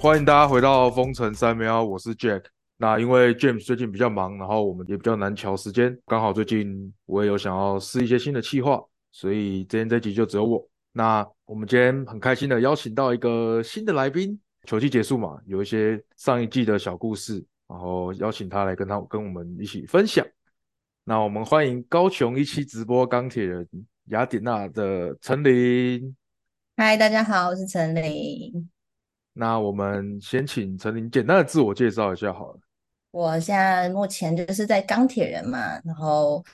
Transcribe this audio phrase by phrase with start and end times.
[0.00, 2.44] 欢迎大家回到封城三喵，我是 Jack。
[2.76, 8.80] 那因为 James 最近比较忙，然后我们也比较难调时间，刚好最近我也有想要试一些新的企划，
[9.10, 10.64] 所以今天这集就只有我。
[10.92, 20.24] 那我们今天很开心的邀请到一个新的来宾，球季结束嘛，有一些上一季的小故事，然后邀请他来跟他跟我们一起分享。
[21.02, 23.68] 那我们欢迎高雄一期直播钢铁人
[24.10, 26.16] 雅典娜的陈琳。
[26.76, 28.70] 嗨，大家好，我是陈琳。
[29.38, 32.58] 那我们先请陈琳简单的自我介绍一下好了。
[33.12, 36.44] 我现在目前就是在钢铁人嘛，然后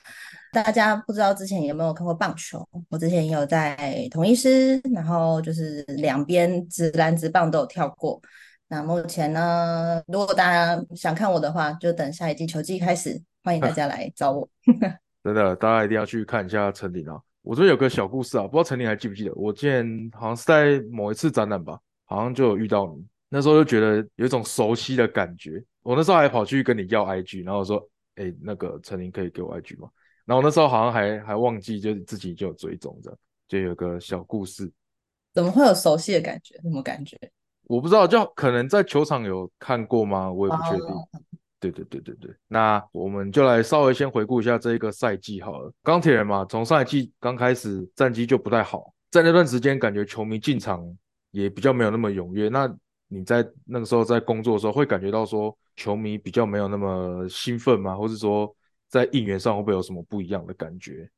[0.53, 2.63] 大家不知道之前有没有看过棒球？
[2.89, 8.21] 我之前也有在同一师，然后就是两边直篮直棒都有跳过。
[8.67, 14.47] 那目前呢，如果大家想看我的话，就等下一季球季开始，欢迎大家 来找我。
[15.23, 17.19] 真的，大家一定要去看一下陈琳啊！
[17.41, 19.33] 我这有个小故事啊，不知道陈琳还记不记得？
[19.33, 21.79] 我之前好像是在某一次展览吧。
[22.05, 25.63] 好像就有遇到你，那时候就觉得有一种熟悉的感觉。
[25.81, 29.89] 我那时候还跑去跟你要 IG，然后我说：“哎，那个陈琳可以给我 IG 吗？”
[30.25, 33.15] 然后那时候好像还还忘记，就自己就有追踪着，
[33.47, 34.71] 就有个小故事。
[35.33, 36.55] 怎么会有熟悉的感觉？
[36.61, 37.15] 什么感觉？
[37.67, 40.31] 我不知道，就可能在球场有看过吗？
[40.31, 40.87] 我也不确定。
[41.59, 45.71] 对对对对对，那我们就来稍微先回顾一下这一个赛季好了。
[45.83, 50.83] 钢铁人嘛，从上一季刚开始战绩就不太好，在那段时间感觉球迷进场。
[51.35, 52.47] 也比较没有那么踊跃。
[52.47, 52.73] 那
[53.09, 57.93] 你在那个时候在工作的时候，会感觉到说球迷比较没有那么兴奋吗？
[57.93, 58.55] 或是说
[58.89, 61.09] 在应援上会不会有什么不一样的感觉？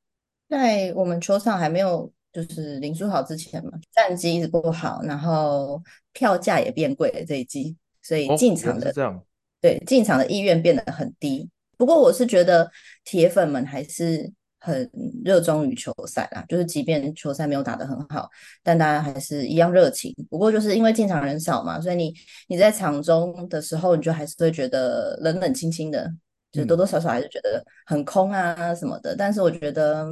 [0.50, 5.80] 在我们球场还没有就是林书豪之前嘛，战绩一直不好，然后
[6.14, 9.24] 票价也变贵了这一季，所以进场的这样
[9.62, 11.48] 对进场的意愿变得很低。
[11.78, 12.72] 不过我是觉得
[13.04, 14.34] 铁粉们还是。
[14.60, 14.90] 很
[15.24, 18.28] 热衷于球赛啦，就是即便球赛没有打得很好，
[18.64, 20.14] 但大家还是一样热情。
[20.30, 22.14] 不过就是因为进场人少嘛，所以你
[22.48, 26.12] 你在场中的时候，你就还是会觉得冷冷清清的，
[26.52, 29.16] 就多多少少还是觉得很空啊什么的。
[29.16, 30.08] 但是我觉得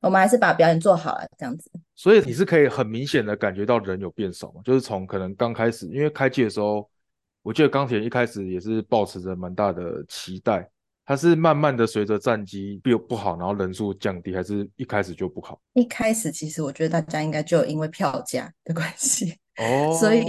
[0.00, 1.70] 我们还是把表演做好了，这样子。
[1.94, 4.62] 所以你是可以很明显的感觉到人有变少嘛？
[4.64, 6.88] 就是从可能刚开始，因为开季的时候，
[7.42, 10.66] 我记得钢铁一开始也是抱持着蛮大的期待。
[11.06, 15.60] 它是慢慢的随着战绩变不好，然后人数降低，还是一开始就不好？
[15.72, 20.24] 一开始其实我觉得大家应该就因为票价的关系哦， 所以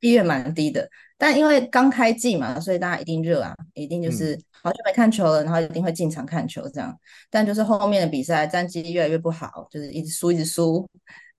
[0.00, 0.86] 意愿蛮低的。
[1.16, 6.94] 但因为刚开季嘛，所以大家一定热啊，一定就是好久没看球了，然后一定会进场看球这样。
[7.30, 10.86] 但就是后面的比赛战绩越来越不好，就是一直输一直输，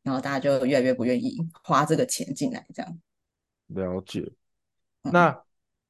[0.02, 3.00] 然后大家就越来越不愿意花这个钱进来这样。
[3.68, 4.32] 了解。
[5.04, 5.44] 那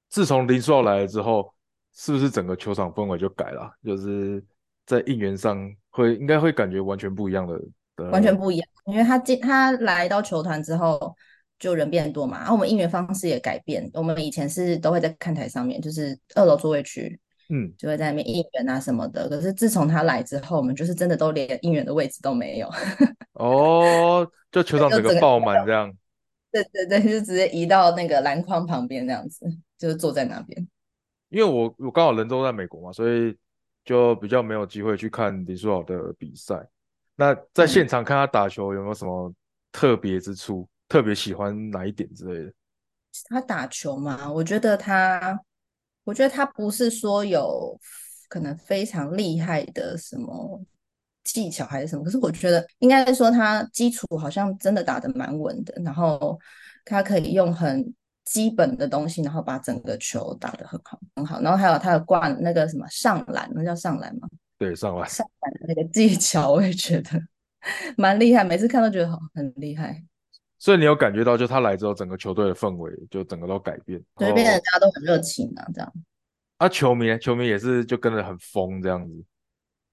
[0.10, 1.54] 自从林书豪来了之后。
[2.02, 3.70] 是不是整个球场氛围就改了？
[3.84, 4.42] 就是
[4.86, 7.60] 在应援上会应该会感觉完全不一样的，
[8.10, 8.66] 完全不一样。
[8.86, 11.14] 因为他进他来到球团之后，
[11.60, 13.88] 就人变多嘛，然后我们应援方式也改变。
[13.94, 19.28] 我们以前是都会在看台上面，就是二楼座位区，嗯，就会在那边应援啊什么的。
[19.28, 22.70] 可是自从他来之后，我们就是真的都连应援的位置都没有。
[23.34, 25.94] 哦，就球场整个爆满这样。
[26.50, 29.46] 对对对，就直接移到那个篮筐旁边这样子，
[29.78, 30.66] 就是坐在那边。
[31.30, 33.38] 因为我我刚好人都在美国嘛，所以
[33.86, 36.68] 就比较没有机会去看林书豪的比赛。
[37.16, 39.34] 那在现场看他打球，有没有什么
[39.72, 40.68] 特别之处？
[40.88, 42.54] 特别喜欢哪一点之类的？
[43.30, 45.40] 他打球嘛，我觉得他，
[46.04, 47.80] 我觉得他不是说有
[48.28, 50.60] 可能非常厉害的什么
[51.24, 56.40] 技巧还是什么，可是我觉得应该说他基础好像真的打得蛮稳的，然后
[56.86, 57.94] 他可以用很。
[58.30, 61.42] 基本的东西，然后把整个球打得很好，很好。
[61.42, 64.30] 然后还有他的挂那个什么上篮，那叫上篮吗？
[64.60, 65.10] 对，上篮。
[65.10, 67.10] 上篮的那个技巧，我也觉得
[67.98, 68.44] 蛮厉害。
[68.44, 70.04] 每次看都觉得好，很厉害。
[70.60, 75.92] 所以你有感觉到，就他来之后，整个球队的氛围就整个都改变，对，变得大家都很热情啊，这样。
[76.58, 79.26] 啊，球迷，球迷也是就跟着很疯这样子，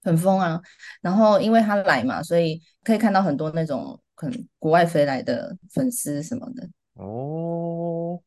[0.03, 0.61] 很疯啊。
[1.01, 6.69] 然后因为他来嘛，所以可以看到很多那种可能国外飞来的粉丝什么的。
[6.97, 8.21] 哦，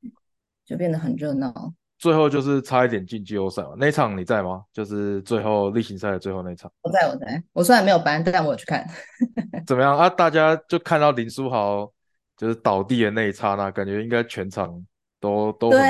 [0.65, 1.73] 就变得很热闹。
[1.97, 4.63] 最后就是差一点进季后赛嘛，那场你在吗？
[4.71, 6.71] 就是最后例行赛的最后那场。
[6.81, 7.43] 我在，我在。
[7.51, 8.87] 我虽然没有班，但我有去看。
[9.67, 10.09] 怎么样啊？
[10.09, 11.91] 大家就看到林书豪
[12.37, 14.81] 就是倒地的那一刹那，感觉应该全场
[15.19, 15.81] 都都对。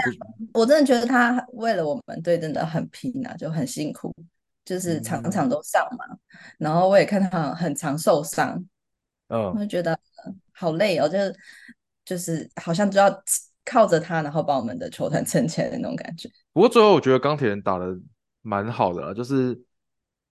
[0.53, 4.11] 我真的觉得他为了我们队真的很拼啊，就很辛苦，
[4.65, 6.17] 就是场场都上嘛。
[6.57, 8.65] 然后我也看他很常受伤，
[9.27, 9.95] 嗯，我就觉得
[10.53, 11.35] 好累哦，就是。
[12.09, 13.07] 就是好像就要
[13.63, 16.27] 靠着他，然后把我们的球团撑起来的那种感觉。
[16.51, 17.95] 不过最后我觉得钢铁人打的
[18.41, 19.56] 蛮好的，就是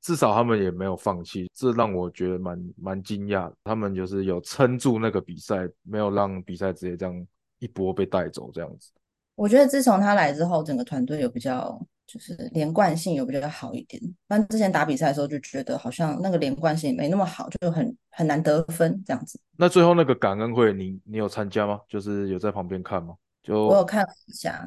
[0.03, 3.49] 至少他们也没有放弃，这让我觉得蛮蛮惊讶。
[3.63, 7.27] 他们就是有撑住那个比赛，没有让比赛直接这样
[7.61, 8.91] 一波被带走这样子。
[9.37, 14.03] 我觉得自从他来之后，整个团队有比较就是连贯性有比较好一点。
[14.27, 19.39] 不然之前打比赛的时候就觉得好像那个连贯性没那么好，就很很难得分这样子。
[19.57, 21.79] 那最后那个感恩会，你你有参加吗？
[21.89, 23.15] 就是有在旁边看吗？
[23.43, 24.67] 就我有看一下，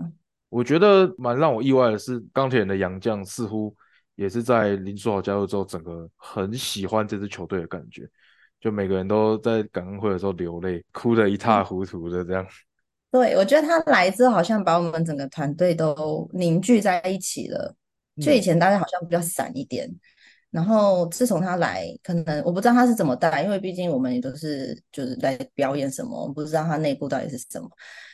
[0.49, 3.75] 我觉得蛮让我意外的是，钢铁人的杨将似乎
[4.15, 8.07] 也是在林书豪加入之后，整个很喜欢这支球队的感觉。
[8.59, 12.45] 就每个人都在感恩会的时候流泪，哭得一塌糊涂的这样。
[13.11, 17.75] 对，我觉得他来之后，好像把我们整个团队都凝聚在一起了。
[18.21, 19.89] 就以前大家好像比较散一点，
[20.49, 27.69] 然后自从他来，可能我不知道他是怎么带，因为毕竟我们也都是就是在表演什么，我们不知道他内部到底是什么，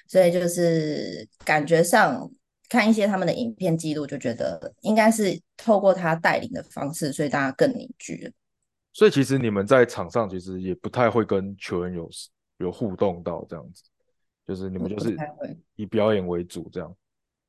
[0.07, 2.29] 所以就是感觉上
[2.69, 8.31] 看一些他们的影片记录，就觉得应该是透过他带领的方式，所以大家更凝聚了。
[8.94, 12.09] 所以其实你们在场上其实也不太会跟球员有
[12.59, 13.83] 有互动到这样子，
[14.47, 15.15] 就是你们就是
[15.75, 16.95] 以表演为主这样。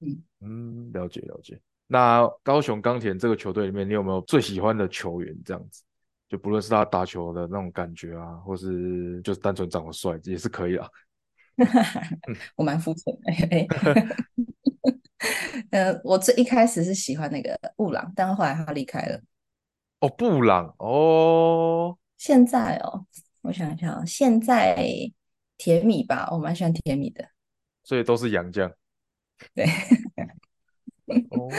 [0.00, 1.59] 嗯嗯，了解了解。
[1.87, 5.83] 那高雄钢铁这个球队里面，你有没有最喜欢的球员这样子？
[6.29, 10.87] 就不论是他打球的那种感觉啊，或是就是单纯长得帅也是可以啊。
[12.55, 13.67] 我蛮肤浅的。
[15.71, 19.21] 呃，我最一开始是喜欢那个布朗，但后来他离开了。
[20.00, 23.06] 哦，布朗哦，现在哦，
[23.41, 24.87] 我想一下，现在
[25.59, 27.29] 甜米吧，我蛮喜欢甜米的，
[27.85, 28.73] 所以都是洋将。
[29.55, 29.67] 对，
[31.31, 31.51] 哦，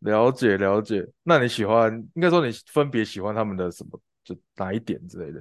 [0.00, 1.06] 了解了解。
[1.22, 5.40] 那你喜欢，应该说你分别喜欢他们的什么，就哪一点之类的？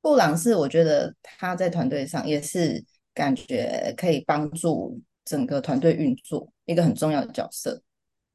[0.00, 2.82] 布朗是我觉得他在团队上也是
[3.12, 7.82] 感觉可以帮助整个团队运作一个很重要的角色，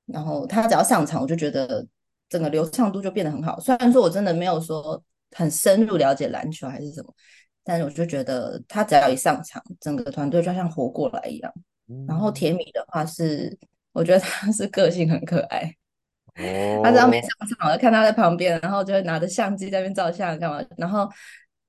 [0.06, 1.88] 然后他只要上场，我就觉得。
[2.30, 3.60] 整个流畅度就变得很好。
[3.60, 5.00] 虽然说我真的没有说
[5.34, 7.14] 很深入了解篮球还是什么，
[7.63, 11.54] 但是我就觉得他只要一上场，整个团队就像活过来一样。
[12.07, 13.57] 然后甜米的话是，
[13.92, 15.62] 我觉得他是个性很可爱。
[16.36, 16.81] 哦。
[16.83, 21.10] 他只要没上场，我就看他在旁边，然后就会拿着相机在那边照相干嘛，然后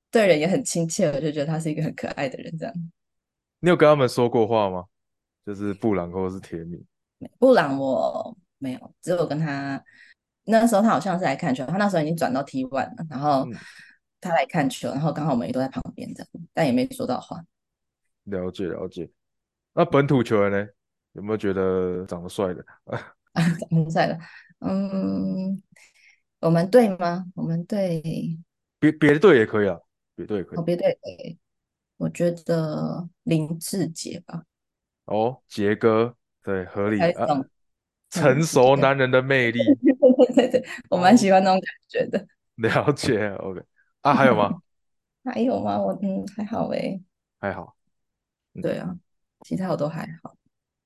[0.09, 2.57] 对人也很亲切，我就觉得他是一个很可爱的人。
[2.57, 2.73] 这样。
[3.59, 4.85] 你有跟他们说过话吗？
[5.45, 6.83] 就是布朗或者是甜米？
[7.37, 9.83] 布朗我没有，只有跟他。
[10.45, 13.47] 那时候他好像是来看球，他那时候已经转到 T one 了，然后
[14.27, 17.43] 他来看球，然后刚好我们也都在旁边这样，但也没说到话。
[18.23, 19.09] 了解了解。
[19.73, 20.67] 那本土球员呢？
[21.13, 22.65] 有没有觉得长得帅的？
[22.85, 22.99] 啊，
[23.69, 24.19] 长得帅的，
[24.59, 25.61] 嗯，
[26.39, 27.25] 我们队吗？
[27.35, 28.37] 我们队，
[28.79, 29.79] 别别的队也可以啊，
[30.15, 30.59] 别队可以。
[30.59, 30.97] 哦，别队，
[31.97, 34.43] 我觉得林志杰吧。
[35.05, 37.27] 哦，杰哥，对，合理啊。
[38.09, 42.25] 成熟男人的魅力， 对对对，我蛮喜欢那种感觉的。
[42.55, 43.61] 了解，OK
[44.05, 44.51] 啊，还有吗？
[45.25, 45.79] 还有吗？
[45.79, 47.01] 我嗯还好诶，
[47.39, 47.75] 还好。
[48.61, 48.95] 对啊，
[49.41, 50.35] 其他我都还好。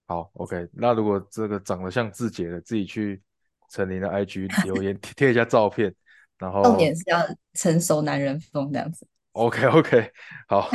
[0.08, 0.68] 好，OK。
[0.72, 3.22] 那如果这个长得像志杰的，自己去
[3.70, 5.94] 陈琳的 IG 留言贴一下照片，
[6.38, 7.20] 然后重点是要
[7.56, 9.06] 成熟男人风这样子。
[9.34, 10.12] OK OK，
[10.48, 10.70] 好，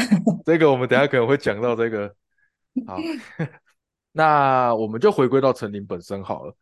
[0.45, 2.15] 这个我们等下可能会讲到这个，
[2.87, 2.99] 好。
[4.13, 6.55] 那我们就回归到陈琳本身好了。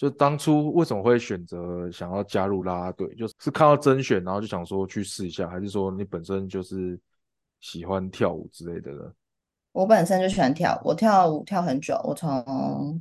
[0.00, 3.06] 就当初为什么会选择想要加入啦啦队？
[3.16, 6.98] 就是看到甄选，然后就想说去试一下，还是说你本身就是
[7.60, 9.12] 喜欢跳舞之类的呢？
[9.72, 12.98] 我本身就喜欢跳，我跳舞跳很久，我从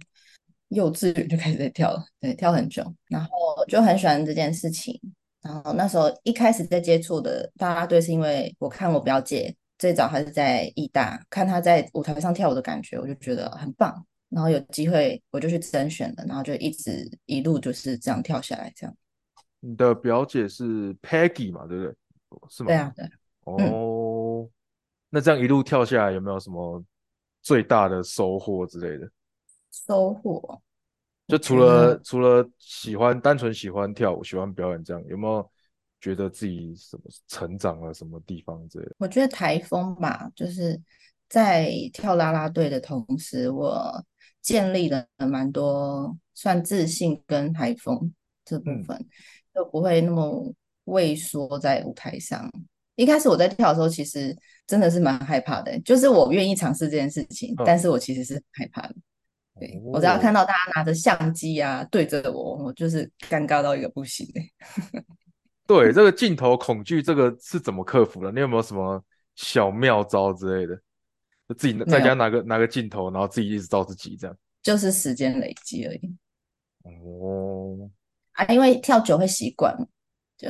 [0.67, 3.29] 幼稚园就开始在跳了，对，跳很久，然后
[3.69, 4.99] 就很喜欢这件事情。
[5.41, 9.55] 然后那时候一开始在接触的啦啦队，是因为我看我表姐。
[9.77, 14.05] 最早还是在艺大看她在舞台上跳舞的感觉，我就觉得很棒。
[14.29, 18.71] 然后有机会我就去甄选了，然后就一直一路就是这样跳下来。
[18.75, 18.95] 这样，
[19.59, 21.95] 你的表姐是 Peggy 嘛，对不对？
[22.49, 22.67] 是吗？
[22.67, 23.09] 对啊，对。
[23.43, 24.49] 哦，
[25.09, 26.83] 那这样一路跳下来，有没有什么
[27.41, 29.09] 最大的收获之类的？
[29.71, 30.61] 收获？
[31.27, 35.51] 就除了除了喜欢单纯喜欢跳舞、喜欢表演这样，有没有？
[36.01, 38.95] 觉得自己什么成长了什么地方之类的？
[38.99, 40.81] 我觉得台风吧，就是
[41.27, 44.01] 在跳啦啦队的同时，我
[44.41, 48.13] 建立了蛮多算自信跟台风
[48.45, 49.05] 这部分，
[49.53, 50.53] 就不会那么
[50.85, 52.51] 畏缩在舞台上。
[52.95, 54.35] 一开始我在跳的时候，其实
[54.67, 58.95] 真的是蛮害怕的，就是我愿意尝试这件事情，但是我其实是害怕的。
[59.59, 64.25] 对我只要看到大家拿着相机啊对着我，我就是尴尬到一个不行
[65.67, 68.31] 对这个镜头恐惧，这个是怎么克服的？
[68.31, 69.03] 你有没有什么
[69.35, 70.81] 小妙招之类的？
[71.49, 74.37] 就自己在家拿个拿个镜头，然后自己一直照自己这样。
[74.61, 76.15] 就是时间累积而已。
[76.83, 77.89] 哦，
[78.33, 79.75] 啊，因为跳久会习惯，
[80.37, 80.47] 就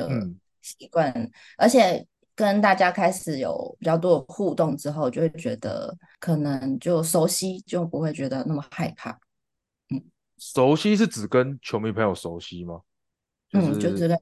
[0.60, 9.18] 习惯，而且跟大家开始有比较多的互动之后，就会觉得可能就熟悉，就不会觉得那么害怕。
[9.88, 10.04] 嗯
[10.38, 12.80] 熟悉是指跟球迷朋友熟悉吗？
[13.52, 14.18] 嗯，就是跟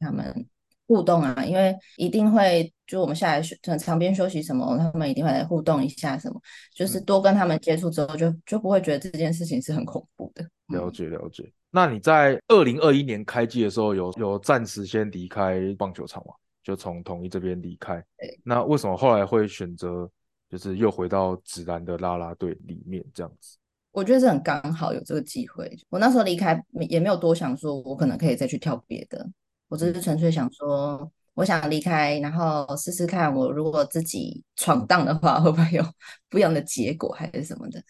[0.00, 0.46] 他们
[0.86, 6.40] 互动啊，因为一定会就我们下来场场边休息什么，他们一定会来互动一下什么，
[6.74, 10.48] 就是多跟他们接触之后，就就不会觉得这件事情是很恐怖的。
[10.68, 11.50] 了解了解。
[11.70, 16.34] 那你在二零二一年开季的时候，有有暂时先离开棒球场吗？
[16.62, 17.94] 就从统一这边离开。
[18.18, 18.38] 对。
[18.44, 20.10] 那为什么后来会选择
[20.50, 23.56] 就是又回到紫兰的啦啦队里面这样子？
[23.90, 25.70] 我觉得是很刚好有这个机会。
[25.88, 29.26] 我那时候离开也没有多想，说我可能可以再去跳别的。
[29.72, 35.82] 我只是纯粹想说，我想离开，然后试试看，我如果自己闯荡的话，会不会有
[36.28, 37.82] 不一样的结果，还是什么的。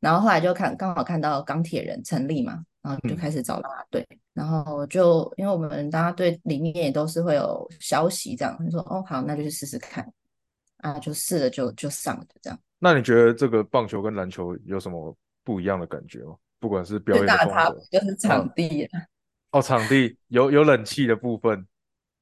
[0.00, 4.06] 然后后来就看刚好看到钢铁人成立嘛，然后就开始找啦啦队。
[4.34, 10.06] 然后就因为我们大家队里面也都是会有消息这样，就说哦好，那就去试试看
[10.82, 12.58] 啊，就试了就就上了这样。
[12.78, 15.16] 那你觉得这个棒球跟篮球有什么？
[15.42, 16.34] 不一样的感觉吗？
[16.60, 18.86] 不管是表演的风格，就是场地
[19.54, 21.64] 哦，场地有有冷气的部分。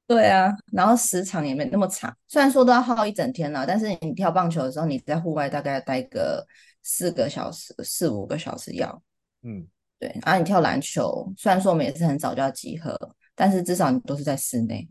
[0.05, 6.45] 对啊，然后时长也没那么长，虽然说都要耗一整天了，但是你跳棒球的时候，你在户外大概待个
[6.83, 9.01] 四个小时、四五个小时要。
[9.41, 9.65] 嗯，
[9.99, 10.15] 对。
[10.23, 12.95] 然后你跳篮球，虽然说我们也是很早就要集合，
[13.33, 14.87] 但是至少你都是在室内。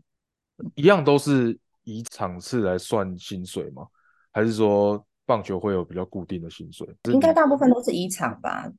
[0.75, 3.87] 一样都是以场次来算薪水吗？
[4.31, 5.03] 还是说？
[5.25, 8.69] 棒球会有比较固定的薪水，应该大部分都是一场吧。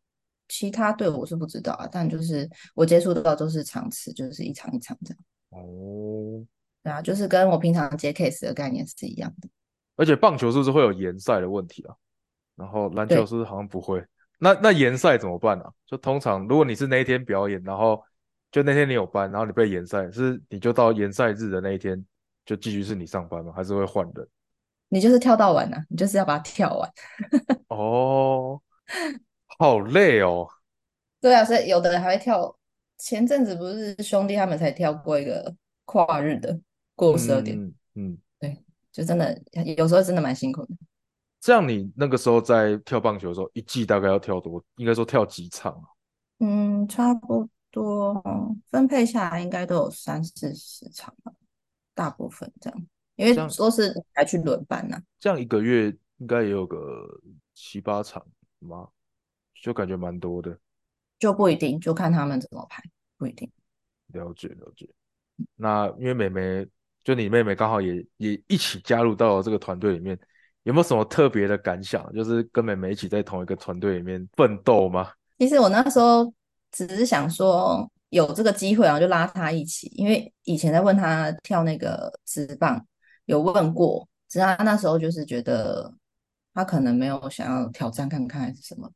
[0.48, 5.18] 其他队我是不知道啊，但就是我接触到都是场次，就是一场一场这样。
[5.50, 6.44] 哦，
[6.82, 9.48] 对啊，就是跟我平常接 case 的概念是一样的。
[9.96, 11.94] 而且棒球是不是会有延赛的问题啊？
[12.56, 14.04] 然后篮球是不是好像不会？
[14.38, 15.70] 那那延赛怎么办啊？
[15.86, 18.02] 就通常如果你是那一天表演，然后
[18.50, 22.04] 就那天你有班，然后你被延赛，是你就到延赛日的那一天
[22.44, 23.52] 就继续是你上班吗？
[23.54, 24.28] 还是会换人？
[24.88, 26.92] 你就是跳到完啊，你就是要把它跳完。
[27.68, 28.60] 哦，
[29.58, 30.48] 好累哦。
[31.20, 32.56] 对啊，所以有的人还会跳。
[32.96, 36.58] 前阵子不是兄弟他们才跳过一个跨日的，
[36.94, 37.58] 过十二点。
[37.94, 38.56] 嗯，对，
[38.92, 39.36] 就真的
[39.76, 40.74] 有时候真的蛮辛苦的。
[41.40, 44.64] 这样你那个时候在跳棒球的时候，一季大概要跳多？
[44.76, 45.86] 应该说跳几场啊？
[46.38, 48.22] 嗯，差不多
[48.70, 51.32] 分配下来应该都有三四十场吧，
[51.94, 52.86] 大部分这样。
[53.16, 57.06] 因为都是还去轮班呢，这样一个月应该也有个
[57.54, 58.24] 七八场
[58.60, 58.88] 吗？
[59.64, 60.54] 就感觉蛮多的，
[61.18, 62.82] 就不一定，就看他们怎么排，
[63.16, 63.50] 不一定。
[64.08, 64.86] 了解了解。
[65.56, 66.66] 那因为妹妹，
[67.02, 70.18] 就你妹妹刚好也也一起加入到这个团队里面，
[70.64, 72.12] 有没有什么特别的感想？
[72.12, 75.10] 就是跟妹妹一起在同一个团队里面奋斗吗？
[75.38, 76.30] 其实我那时候
[76.70, 82.86] 只是想说有这个机会，然后就拉她一起，因为以前在问她跳那个直棒。
[83.24, 85.90] 有问过，只是他那时候就是觉得
[86.52, 88.86] 她可能没有想要挑战看看还是什么，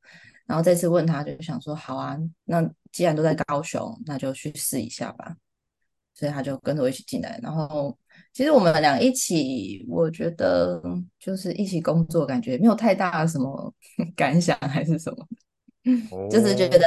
[0.48, 5.36] 然后这次问他就想说好啊，那既然都在高雄，那就去试一下吧，
[6.14, 7.38] 所以他就跟着我一起进来。
[7.40, 7.96] 然后
[8.32, 10.82] 其实我们俩一起，我觉得
[11.20, 13.72] 就是一起工作，感觉没有太大的什么
[14.16, 16.80] 感想还是什么，就是觉得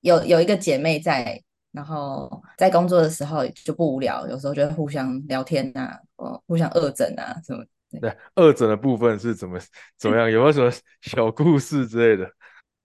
[0.00, 1.38] 有有一个姐妹在。
[1.74, 7.64] 然后在工作的时候就不无聊，有时候就会互相聊天呐，哦，互相恶整啊什么。
[8.00, 9.58] 对，恶整的部分是怎么
[9.98, 10.30] 怎么样？
[10.30, 12.30] 有没有什么小故事之类的？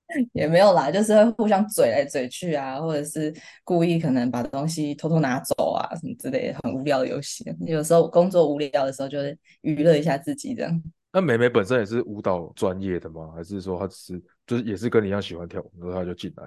[0.34, 7.46] 也没有啦，就是会互相嘴来嘴去啊，或者是故意可能把东西偷偷拿走啊什么之类的，很无聊的游戏。
[7.62, 10.84] 有时候工作无聊的时候，就会娱乐一下自己这样。
[11.12, 13.32] 那美美本身也是舞蹈专业的吗？
[13.36, 16.44] 还是说她只是就是也是跟你一样喜欢跳舞，然后她就进来？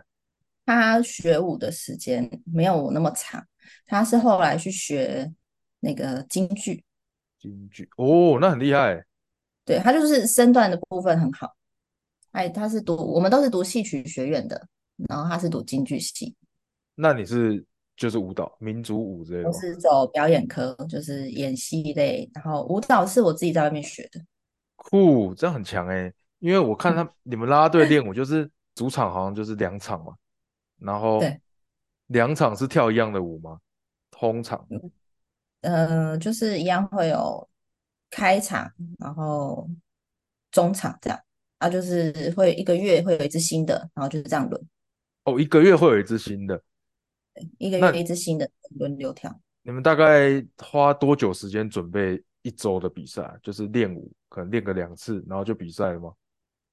[0.66, 3.44] 她学舞的时间没有那么长，
[3.86, 5.32] 她是后来去学
[5.80, 6.84] 那个京剧。
[7.38, 9.04] 京剧哦，那很厉害。
[9.64, 11.52] 对她就是身段的部分很好。
[12.32, 14.68] 哎，他是读我们都是读戏曲学院的，
[15.08, 16.34] 然后他是读京剧系。
[16.94, 17.64] 那你是
[17.96, 19.48] 就是舞蹈民族舞之类的？
[19.48, 24.20] 我是走表演科，就是演戏类，然后舞蹈是我自己在外面学的。
[24.76, 30.14] 酷，这样很强哎，因为我看他你们拉拉队 练舞就是主场好像就是两场嘛。
[30.78, 31.40] 然后，对，
[32.08, 33.60] 两场是跳一样的舞吗？
[34.10, 34.66] 通常，
[35.60, 37.48] 呃，就是一样会有
[38.10, 39.68] 开场，然后
[40.50, 41.18] 中场这样
[41.62, 44.60] 啊，就是会一个月会有一支新的，然后就是这样轮。
[45.24, 46.60] 哦，一个月会有一支新的，
[47.58, 49.40] 一个月一支新的轮流跳。
[49.62, 53.38] 你们大概花多久时间准备一周的比赛？
[53.42, 56.12] 就是练舞，可能练个两次，然后就比赛了吗？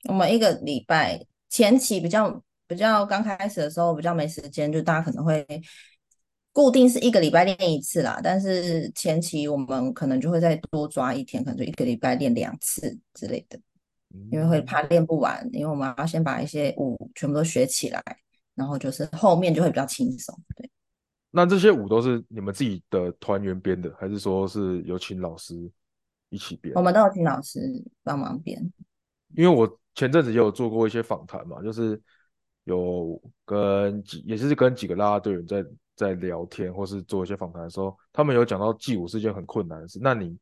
[0.10, 2.44] 我们一个礼拜前期比较。
[2.70, 5.44] 比较刚开始的时候比较没时间，就大家可能会
[6.52, 13.60] 固定是一个礼拜练一次啦，但是前期我们可能就会再多抓一天，可能就一个礼拜练两次之类的，
[14.32, 18.04] 因为会怕练不完，因为我们要先把一些舞全部都学起来，
[18.56, 20.38] 然后就是后面就会比较轻松。
[20.56, 20.70] 对，
[21.32, 25.56] 那这些舞都是你们自己的团员编的，还是说是有请老师
[26.30, 26.74] 一起编？
[26.76, 27.60] 我们都有请老师
[28.04, 28.60] 帮忙编。
[29.36, 32.02] 因为我前阵子也有做过一些访谈嘛，就是
[32.64, 35.64] 有跟几也是跟几个啦啦队员在
[35.96, 40.00] 在聊天，或是做一些访谈的时候，他们有讲到记舞是件很困难的事。
[40.02, 40.36] 那你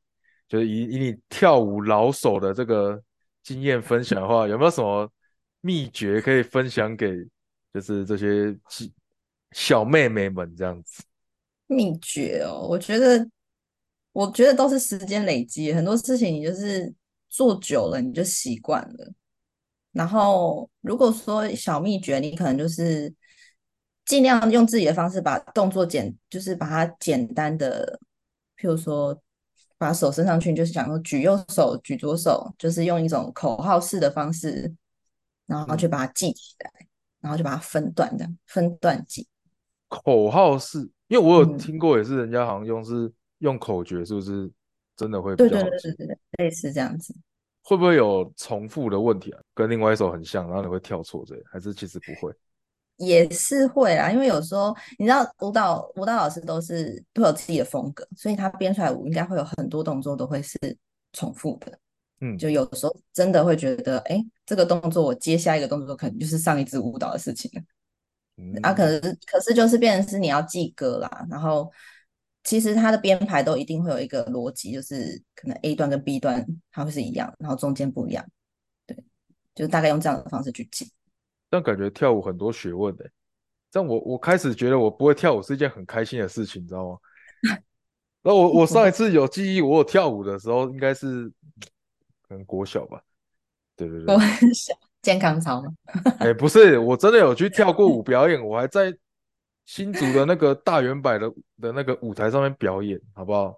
[0.47, 3.01] 就是以以你跳舞老手的这个
[3.48, 5.10] 经验分享的话，有没有什么
[5.62, 7.16] 秘诀可以分享给
[7.74, 8.54] 就是这些
[9.54, 11.01] 小妹妹们这样子？
[11.68, 13.25] 秘诀哦，我觉得
[14.12, 16.94] 我觉得都是时间累积，很多事情你就是
[17.30, 19.13] 做久了你就习惯了。
[19.94, 23.13] 然后如果说小秘诀，你可能就是
[24.04, 27.98] 尽量用自己的方式把动作简，就是把它简单的，
[28.58, 29.18] 譬如说
[29.77, 34.74] 把手伸上去，就是想说举右手、举左手，就是用一种口号式的方式，
[35.46, 36.72] 然后去把它记起来，
[37.22, 39.27] 然后就把它分段的分段记。
[39.88, 44.51] 口号式，因为我有听过，也是人家好像用是用口诀，是不是
[44.96, 47.15] 真的会比较好对对对对对，类似这样子。
[47.62, 49.39] 会不会有重复的问题啊？
[49.53, 52.34] 跟另外一首很像，然后你会跳错这还是其实不会？
[52.98, 60.58] 也是会啦，因为有时候你知道舞蹈舞蹈老师都是都有自己的风格，所以他编出来舞应该会有很多动作都会是
[61.13, 61.80] 重复的。
[62.20, 67.62] 嗯，就有时候真的会觉得，哎，这个动作我接下一个动作可能就是上一支舞蹈的事情了。
[68.63, 71.72] 啊，可是可是就是变成是你要记歌啦，然后
[72.44, 78.25] 其实它的编排都一定会有一个逻辑，就是可能 A 段跟 B 段它会是一样，然后中间不一样，
[78.88, 78.98] 对，
[79.54, 80.92] 就是大概用这样的方式去记。
[81.50, 83.10] 但感觉跳舞很多学问的，
[83.72, 86.98] 但我我开始觉得我不会跳舞是一件很开心的事情，你知道吗？
[88.24, 91.31] 那我 我上一次有记忆，我有跳舞的时候应该是
[92.27, 93.01] 可能国小吧，
[93.75, 94.20] 对对对，国
[94.53, 94.74] 小。
[95.03, 95.72] 健康操吗？
[96.20, 98.94] 哎，不是，我真的有去跳过舞表演，我还在
[99.66, 101.31] 新竹的那个大圆柏的
[101.62, 103.57] 的那个舞台上面表演，好不好？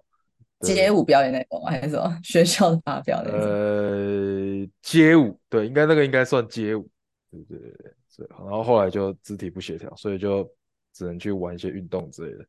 [0.60, 3.32] 街舞表演那种 还是什么学校发表的？
[3.32, 6.88] 呃，街舞，对，应该那个应该算街舞，
[7.30, 8.26] 对对对对。
[8.28, 10.50] 然后后来就肢体不协调，所以就
[10.92, 12.46] 只能去玩一些运动之类的。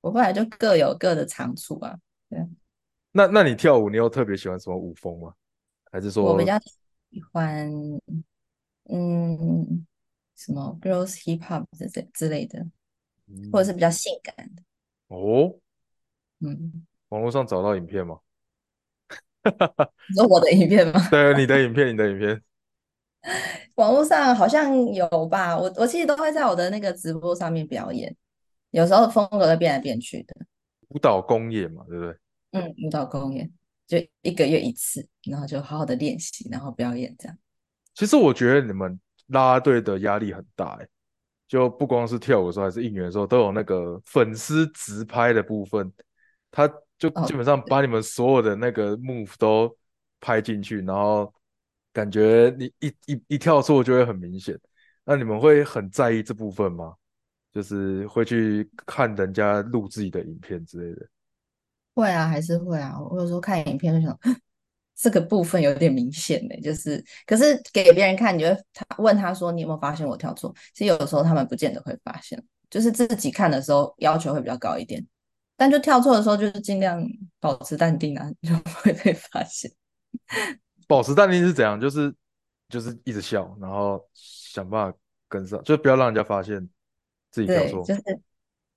[0.00, 1.98] 我后来就各有各的长处啊。
[2.28, 2.38] 对。
[3.12, 5.34] 那那你跳舞，你有特别喜欢什么舞风吗？
[5.92, 6.24] 还是说？
[6.24, 7.70] 我比较喜欢。
[8.90, 9.86] 嗯，
[10.36, 12.66] 什么 girls hip hop 这这之类的，
[13.50, 14.62] 或者是比较性感的
[15.06, 15.56] 哦。
[16.40, 18.18] 嗯，网络上找到影片吗？
[19.44, 21.08] 你说我的影片吗？
[21.10, 22.42] 对，你的影片，你的影片。
[23.76, 25.56] 网络上好像有吧？
[25.58, 28.14] 我我其实都会在我的那个直播上面表演，
[28.70, 30.34] 有时候风格会变来变去的。
[30.88, 32.16] 舞蹈公演嘛，对不对？
[32.52, 33.50] 嗯，舞蹈公演
[33.86, 37.36] 就一个月一次，然后就好好的练习，然后表演这样。
[37.94, 40.86] 其实我觉得你们啦啦队的压力很大哎，
[41.48, 45.90] 就不光是跳舞的时候，还是应援的时候，都有那个粉丝直拍的部分，
[46.50, 49.76] 他就基本上把你们所有的那个 move 都
[50.20, 51.32] 拍进去，然后
[51.94, 54.54] 感觉你一一一跳错就会很明显。
[55.02, 56.94] 那你们会很在意这部分吗？
[57.50, 61.06] 就是会去看人家录自己的影片之类的？
[61.94, 63.00] 会啊，还是会啊。
[63.00, 64.18] 我有时候看影片就想。
[64.96, 75.04] 这个部分有点明显呢，就是，可是给别人看，你会他问他说：“你有没有发现我跳错？”其实有的时候他们不见得会发现，就是自己看的时候要求会比较高一点，
[75.56, 77.04] 但就跳错的时候，就是尽量
[77.40, 79.68] 保持淡定啊， 就不会被发现。
[80.86, 81.80] 保持淡定是怎样？
[81.80, 82.14] 就是
[82.68, 86.68] 就是一直笑，然后想办法跟上，就不要让人家发现
[87.30, 87.84] 自己跳错。
[87.84, 88.02] 就是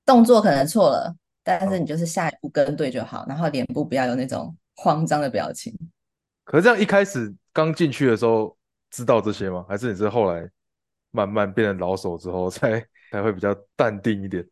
[0.06, 5.74] 动作可能错了，但是你就是下一步跟对就好，然后脸部不要有那种慌张的表情。
[6.44, 8.56] 可是这样一开始刚进去的时候
[8.90, 9.66] 知道这些吗？
[9.68, 10.50] 还是你是后来
[11.12, 12.80] 慢慢变成老手之后才
[13.12, 14.48] 才会比较淡定一点？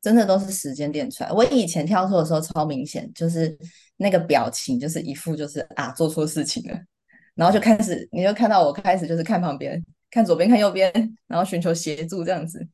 [0.00, 1.30] 真的都是时间练出来。
[1.30, 3.56] 我以前跳错的时候超明显，就是
[3.96, 6.78] 那个表情就是一副就是啊做错事情了，
[7.34, 10.92] 然后就开始你就看到我开始就是看旁边，看左边看右边，
[11.26, 12.66] 然后寻求协助这样子。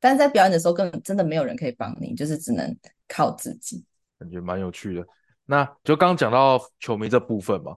[0.00, 3.84] 但是在表演的时候根本真的没有人可以帮你，就是只能靠自己。
[4.18, 5.06] 感觉蛮有趣的。
[5.44, 7.76] 那就刚讲到球迷这部分嘛。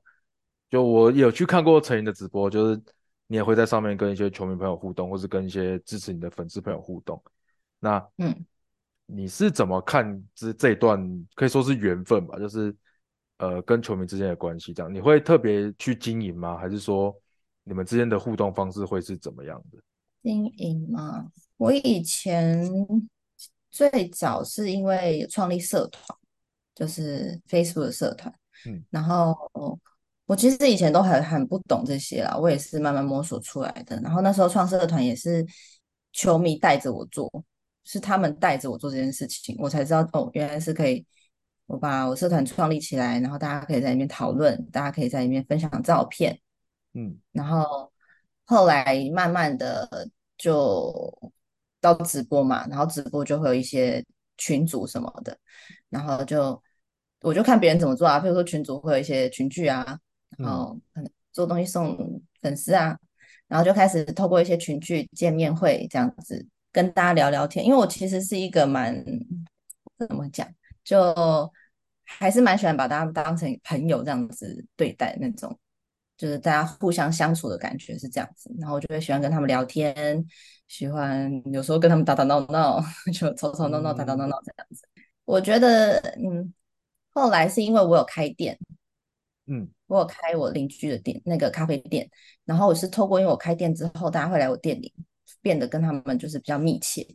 [0.67, 2.81] 就我有去看过陈莹的直播，就是
[3.27, 7.21] 你也会在上面跟一些球迷朋友互动，或是跟一些支持你的粉丝朋友互动。
[7.79, 8.45] 那嗯，
[9.05, 10.99] 你是怎么看这这一段
[11.35, 12.37] 可以说是缘分吧？
[12.39, 12.75] 就是
[13.37, 16.57] 呃跟球迷之间的关系这样，你会特别去经营吗？
[16.57, 17.15] 还是说
[17.63, 19.77] 你们之间的互动方式会是怎么样的？
[20.23, 21.27] 经营吗？
[21.57, 22.67] 我以前
[23.69, 26.03] 最早是因为创立社团，
[26.73, 28.33] 就是 Facebook 的社团，
[28.65, 29.35] 嗯，然后
[30.25, 33.99] 我其实以前都很很不懂这些啦，我也是慢慢摸索出来的。
[34.01, 35.45] 然后那时候创社团也是
[36.11, 37.31] 球迷带着我做，
[37.85, 41.05] 是他们带着我做这件事情，我才知道哦，原来是可以，
[41.67, 46.37] 我把我社团创立起来，然后大家可以在里面讨论，大家可以在里面分享照片，
[46.93, 47.91] 嗯，然后
[48.45, 51.31] 后来慢慢的就
[51.79, 54.03] 到直播嘛，然后直播就会有一些
[54.37, 55.37] 群组什么的，
[55.89, 56.61] 然后就
[57.21, 59.99] 我就看别人怎么做啊，比如说群组会有一些群聚啊，
[60.37, 62.97] 然后可能做东西送粉丝啊，
[63.47, 66.45] 然后就开始透过一些群聚见面会这样子
[66.75, 68.93] 跟大家聊聊天，因为我其实是一个蛮
[69.97, 70.45] 怎么讲，
[70.83, 71.49] 就
[72.03, 75.57] 还是蛮喜欢把大家当成朋友这样子对待那种。
[76.17, 80.25] 就是大家互相相处的感觉是这样子，然后我就会喜欢跟他们聊天，
[80.67, 82.81] 喜欢有时候跟他们打打闹闹，
[83.13, 84.85] 就吵吵闹闹、打打闹闹这样子。
[85.23, 86.53] 我觉得，嗯，
[87.11, 88.57] 后来是因为我有开店，
[89.47, 92.09] 嗯，我有开我邻居的店，那个咖啡店，
[92.45, 94.93] 然后我是透过因为我开店之后，大家会来我店里，
[95.45, 97.05] 变得跟他们就是比较密切，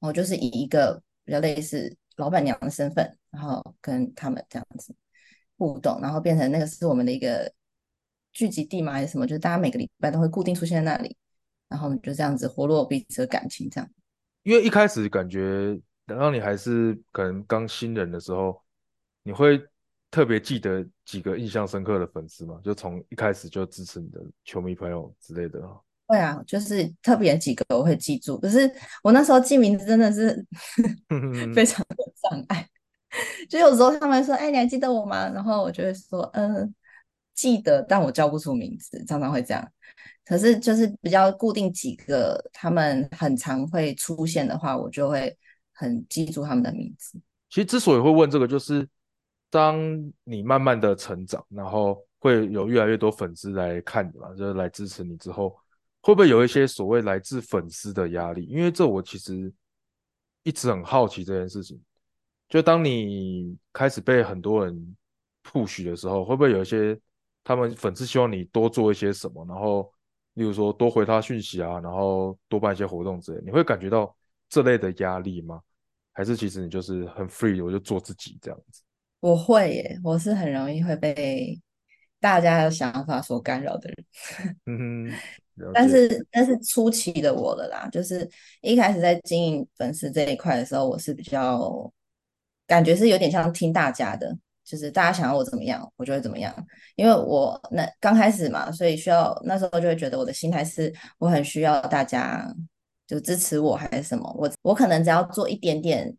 [0.00, 4.96] 然后就是以一个比较类似老板娘的身份，然后跟他们这样子
[5.58, 7.52] 互动，然后变成那个是我们的一个。
[8.38, 9.26] 聚集地嘛还是什么？
[9.26, 11.16] 就是大家每个礼拜都会固定出现在那里，
[11.70, 13.90] 然后就这样子活络彼此的感情，这样。
[14.42, 18.62] 因为一开始感觉，等到你还是可能刚新人的时候，
[19.22, 19.58] 你会
[20.10, 22.60] 特别记得几个印象深刻的粉丝嘛？
[22.62, 25.58] 就从一开始就支持你的球迷朋友之类的。
[26.06, 28.70] 会啊，就是特别几个我会记住，可是
[29.02, 30.44] 我那时候记名字真的是
[31.54, 32.68] 非常的障碍，
[33.48, 36.74] 就有时候他们说：“哎，你还记得我吗？”然后我就会说：“嗯。”
[37.36, 39.62] 记得，但我叫不出名字，常常会这样。
[40.24, 45.36] 可是就是比较固定几个，他们很常会出现的话，我就会
[45.74, 47.20] 很记住他们的名字。
[47.50, 48.88] 其实之所以会问这个，就是
[49.50, 49.78] 当
[50.24, 55.54] 你慢慢的成长，然后会有越来越多粉丝来看你嘛，就是来支持你之后，
[56.06, 58.44] 会不会有一些所谓来自粉丝的压力？
[58.44, 59.52] 因为这我其实
[60.44, 61.82] 一直很好奇这件事情。
[62.48, 64.96] 就当你开始被很多人
[65.42, 66.96] push 的时候，会不会有一些？
[67.42, 69.92] 他们粉丝希望你多做一些什么，然后，
[70.34, 74.16] 例如说多回他讯息啊，然后多办一些活动之类，你会感觉到
[74.48, 75.60] 这类的压力吗？
[76.12, 78.82] 还是其实你就是很 free，我就做自己这样子？
[79.20, 81.60] 我会耶，我是很容易会被
[82.20, 84.56] 大家的想法所干扰的人。
[84.66, 85.16] 嗯哼，
[85.72, 88.28] 但是但是初期的我了啦，就是
[88.60, 91.92] 一开始在经营粉丝这一块的时候，我是比较
[92.66, 94.36] 感觉是有点像听大家的。
[94.64, 96.52] 就是大家想要我怎么样，我就会怎么样。
[96.96, 102.52] 因为我那刚开始嘛，所以需要那时候就会觉得我的心态是，我很需要大家
[103.06, 104.28] 就支持我还是什么。
[104.36, 106.12] 我我可能只要做一点点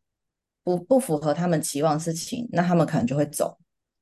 [0.64, 3.58] 不不符合他们期望的事情，那他们可能就会走。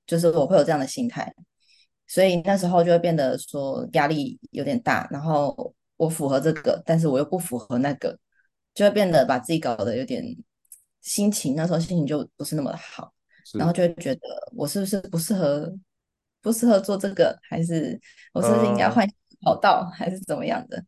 [0.05, 1.33] 就是我会有这样的心态，
[2.07, 5.07] 所以那时候就会变得说压力有点大。
[5.11, 8.17] 然后我符合这个，但是我又不符合那个，
[8.73, 10.23] 就会变得把自己搞得有点
[11.01, 13.13] 心情那时候心情就不是那么好。
[13.53, 14.21] 然后就会觉得
[14.53, 15.71] 我是不是不适合，
[16.41, 17.99] 不适合做这个，还是
[18.33, 19.07] 我是不是应该换
[19.41, 20.83] 跑道，还是怎么样的？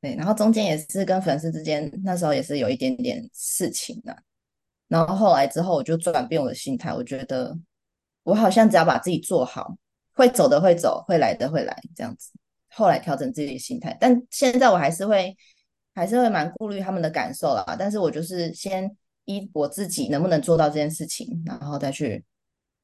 [0.00, 4.16] 对，然后中间也是跟粉丝之间，那时候也是有一点点事情的。
[4.86, 7.58] 然后后来之后，我就转变我的心态，我觉得
[8.22, 9.76] 我好像只要把自己做好，
[10.18, 12.30] 会走的会走，会来的会来，这样子。
[12.68, 15.34] 后来调整自己的心态，但现在我还是会，
[15.94, 17.76] 还是会蛮顾虑他们的感受啦。
[17.78, 18.94] 但是我就是先。
[19.30, 22.24] 依我自己能不能做到这件事情，然后再去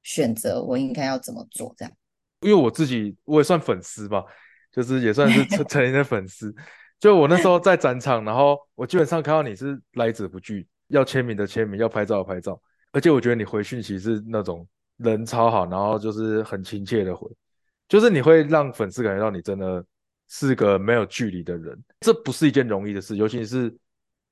[0.02, 1.94] 选择我应该要怎么做，这样。
[2.40, 4.22] 因为我自己我也算粉丝吧，
[4.70, 6.54] 就是也算是成 成年的粉丝。
[7.00, 12.60] 就我那时候在展场，然后我基本上看到你是来者不拒，要签名的签名，要拍照的拍照。
[12.92, 17.30] 而且我觉得你回讯息是那种人超好，然后就是很亲切的回，
[17.88, 19.84] 就是你会让粉丝感觉到你真的
[20.28, 21.78] 是个没有距离的人。
[22.00, 23.74] 这不是一件容易的事，尤其是。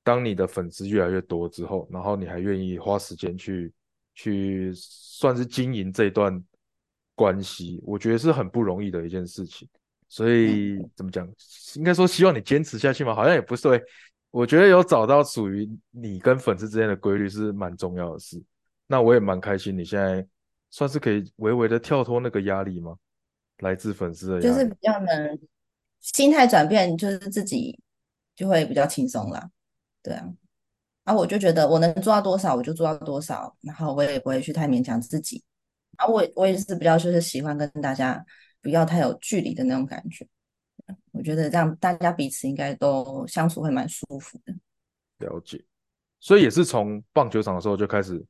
[0.04, 3.72] 当你的粉丝越来越多之后，然后你还愿意花时间去
[4.16, 6.42] 去算是经营这段
[7.14, 9.68] 关系，我觉得是很不容易的一件事情。
[10.08, 11.24] 所以怎么讲，
[11.76, 13.80] 应该说希望你坚持下去嘛，好像也不是对。
[14.32, 18.42] 我觉得有找到属于你跟粉丝之间的规律是蛮重要的事。
[18.88, 20.26] 那我也蛮开心，你现在
[20.72, 22.96] 算是可以微微的跳脱那个压力吗？
[23.58, 25.38] 来自粉丝的压力，就是比较能
[26.00, 27.78] 心态转变，就是自己
[28.34, 29.50] 就会比较轻松了。
[30.02, 30.28] 对啊，
[31.04, 35.44] 啊，我就觉得我能做到多少，我就做到多少，然后我也不会去太勉强自己。
[35.98, 38.24] 啊，我我也是比较就是喜欢跟大家
[38.60, 40.26] 不要太有距离的那种感觉。
[41.12, 44.54] 我觉得这样大家彼此应该都相处会蛮舒服的。
[45.18, 45.62] 了解，
[46.18, 48.24] 所以也是从棒球场的时候就开始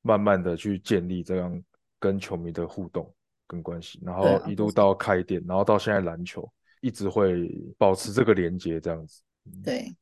[0.00, 1.62] 慢慢的去建立这样
[2.00, 3.14] 跟球迷的互动
[3.46, 9.22] 跟关系，然后一路到开店，然后到现在篮球一直会保持这个连接这样子。
[9.62, 9.94] 对，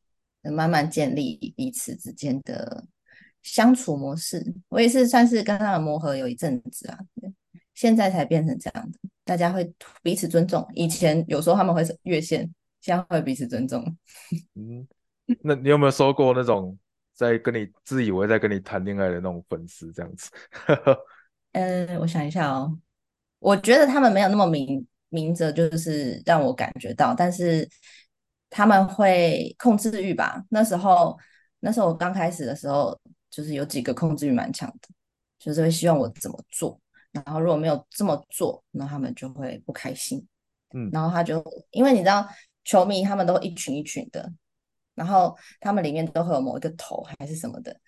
[0.42, 2.87] 慢慢建立彼此之间的
[3.42, 4.54] 相处模式。
[4.68, 6.98] 我也是算是跟他们磨合有一阵子啊，
[7.74, 9.70] 现在才变成这样的，大家会
[10.02, 10.66] 彼此尊重。
[10.74, 12.48] 以前有时候他们会越线，
[12.80, 13.84] 现在会彼此尊重。
[14.54, 14.87] 嗯，
[15.42, 16.78] 那你有没有收过那种？
[17.14, 20.30] 在跟你自以为在跟你谈恋爱的那种粉丝这样子，
[21.52, 22.78] 嗯，我想一下哦，
[23.38, 27.68] 我觉得他们没有那么明明着，就是让我感觉到，但是
[28.50, 30.44] 他们会控制欲吧。
[30.50, 31.18] 那时候，
[31.61, 32.98] 那时候我刚开始的时候，
[33.30, 34.88] 就是有几个控制欲蛮强的，
[35.38, 36.80] 就是会希望我怎么做，
[37.12, 40.26] 然后如果没有这么做，那他们就会不开心。
[40.74, 42.28] 嗯，然后他就因为你知道，
[42.64, 44.32] 球迷他们都一群一群的。
[44.94, 47.80] 然后他们里面都会有某一个头还是什么的，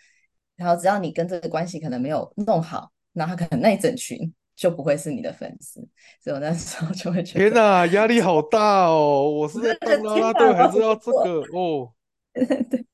[0.55, 5.81] 然后只要你跟这个关系可能没有弄好，那他可能那一整群就不会是你的粉丝。
[6.23, 9.31] 所以我那时候就会觉得天哪，压力好大哦！
[9.31, 11.93] 我是在当拉拉队，还是要这个哦？
[12.35, 12.87] 对，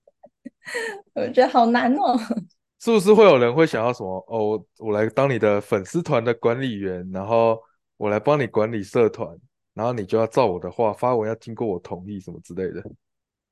[1.15, 2.19] 我觉得好难哦。
[2.79, 4.25] 是不是会有人会想要什么？
[4.29, 7.59] 哦，我来当你的粉丝团的管理员，然后
[7.97, 9.37] 我来帮你管理社团，
[9.75, 12.83] 然后你就要照我的话发文，要经过我同意什么之类的。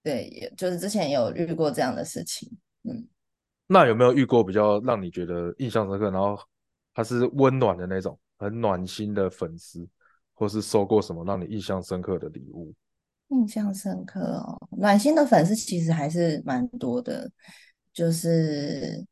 [0.02, 2.48] 对，也就是之前有遇过这样的事情，
[2.82, 3.08] 嗯，
[3.66, 6.38] 那有没有遇过比较让你觉得印象深刻，然后
[6.94, 9.86] 他是温暖的那种，很暖心的粉丝，
[10.32, 12.72] 或是收过什么让你印象深刻的礼物？
[13.28, 17.28] 印象深刻哦，暖心的粉丝其实还是蛮多的，
[17.92, 19.04] 就是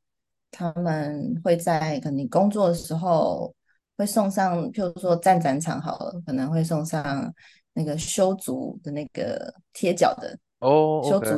[0.50, 3.52] 他们会在可能工作的时候
[3.96, 7.32] 会送上，譬如说站展场好了，可能会送上
[7.72, 10.38] 那个修足的那个贴脚的。
[10.60, 11.30] 哦，修足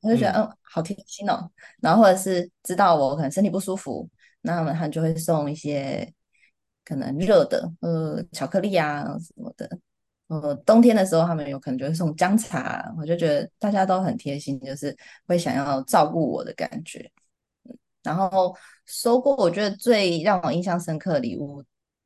[0.00, 1.50] 我就觉得嗯，好贴心哦。
[1.80, 4.08] 然后或者是知道我可能身体不舒服，
[4.46, 6.10] 那他们他就会送一些
[6.84, 9.68] 可能热的，呃，巧克力啊什么的。
[10.28, 17.10] 呃，冬天的时候他们有可能就会送姜茶，我就觉得大家都很贴心，就是会想要照顾我的感觉。
[18.02, 18.56] 然后
[18.86, 21.62] 收过我觉得最让我印象深刻的礼物，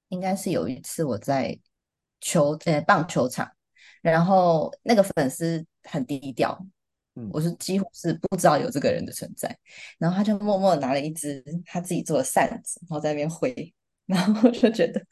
[0.08, 1.56] 应该是有一次我在
[2.20, 3.48] 球呃棒球场，
[4.02, 5.64] 然后那个粉丝。
[5.82, 6.62] 很低调，
[7.30, 9.54] 我是几乎是不知道有这个人的存在，
[9.98, 13.74] 然后他就默默拿了一只他自己做的扇子，然后在那边挥，
[14.06, 15.04] 然后我就觉得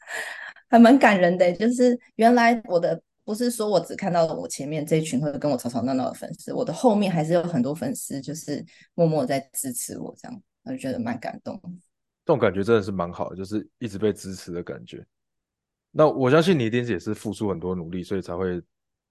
[0.69, 11.61] 还蛮感人的，就是原来我的不是说我只看到了我前面这一群会跟我吵吵闹闹的粉丝，我的后面还是有很多粉丝，就是默默在支持我，这样我就觉得蛮感动。
[12.25, 15.05] 这种感觉真的是蛮好的，就是一直被支持的感觉。
[15.91, 18.61] 那我相信你一定是也是付出很多努力，所以才会。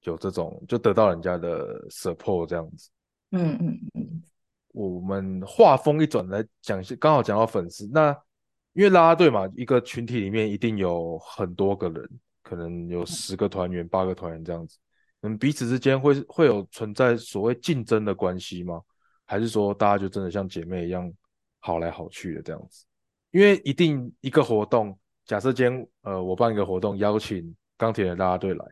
[0.02, 2.90] 有这种就得到人家的 support 这样子，
[3.32, 4.22] 嗯嗯嗯。
[4.72, 8.16] 我们话锋一转来讲，刚好讲到粉丝，那
[8.74, 12.08] 因为拉拉队嘛，一个群体里面一定有很多个人，
[12.42, 14.78] 可能有十个团员、八个团员这样子，
[15.22, 18.80] 嗯，彼此之间会会有存在所谓竞争的关系吗？
[19.26, 21.12] 还是说大家就真的像姐妹一样
[21.58, 22.84] 好来好去的这样子？
[23.32, 28.64] 因为一定一个活动，假设今天呃我办一个活动，邀请钢铁的拉拉队来。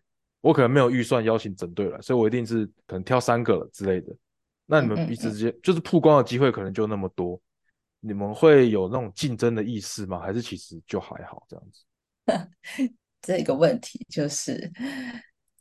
[0.46, 4.14] 我可能没有预算邀请整队来，所以我一定是可能挑三个之类的。
[4.64, 7.40] 那你们彼此之间就是曝光的机会可能就那么多，
[7.98, 10.20] 你们会有那种竞争的意识吗？
[10.20, 12.92] 还是其实就还好这样子？
[13.20, 14.70] 这个问题就是，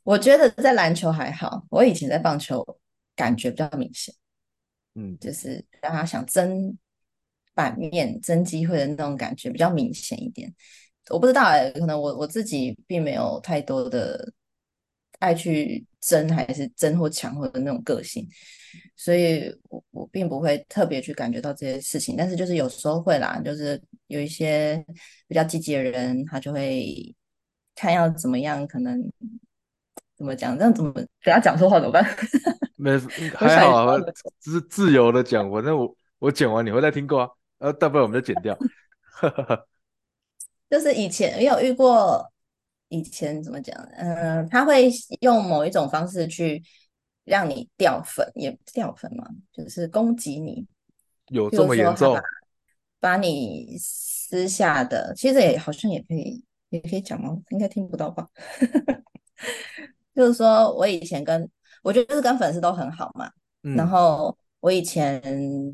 [0.04, 2.64] 我觉得在篮球还好，我以前在棒球
[3.16, 4.14] 感觉比较明显。
[4.94, 6.78] 嗯，就是让他想争
[7.54, 10.54] 版面、争机会的那种感觉比较明显一点。
[11.10, 14.32] 我不知道哎，可能我我自己并没有太多的。
[15.18, 18.28] 爱去争还是争或抢或者那种个性，
[18.94, 24.84] 所以我我并不会特别去感觉到这些事情，但是就是有时候会啦，就是有一些
[25.26, 27.14] 比较积极的人，他就会
[27.74, 29.00] 看要怎么样，可能
[30.16, 32.04] 怎么讲，这样怎么等他讲错话怎么办？
[32.76, 32.96] 没
[33.34, 33.98] 还好啊，
[34.40, 38.56] 只是自由的讲，反正我我剪完你会再听过啊，呃，大不了我们就剪掉。
[40.68, 42.30] 就是以前也有遇过。
[42.88, 43.76] 以前怎么讲？
[43.96, 46.62] 嗯，他会用某一种方式去
[47.24, 50.66] 让你掉粉，也掉粉嘛，就是攻击你。
[51.28, 52.16] 有这么严重？
[53.00, 57.36] 把你私下的，其实也好像也可以，也可以讲吗？
[57.50, 58.28] 应该听不到吧？
[60.14, 61.48] 就是说我以前跟
[61.82, 63.30] 我觉得是跟粉丝都很好嘛。
[63.74, 65.20] 然后我以前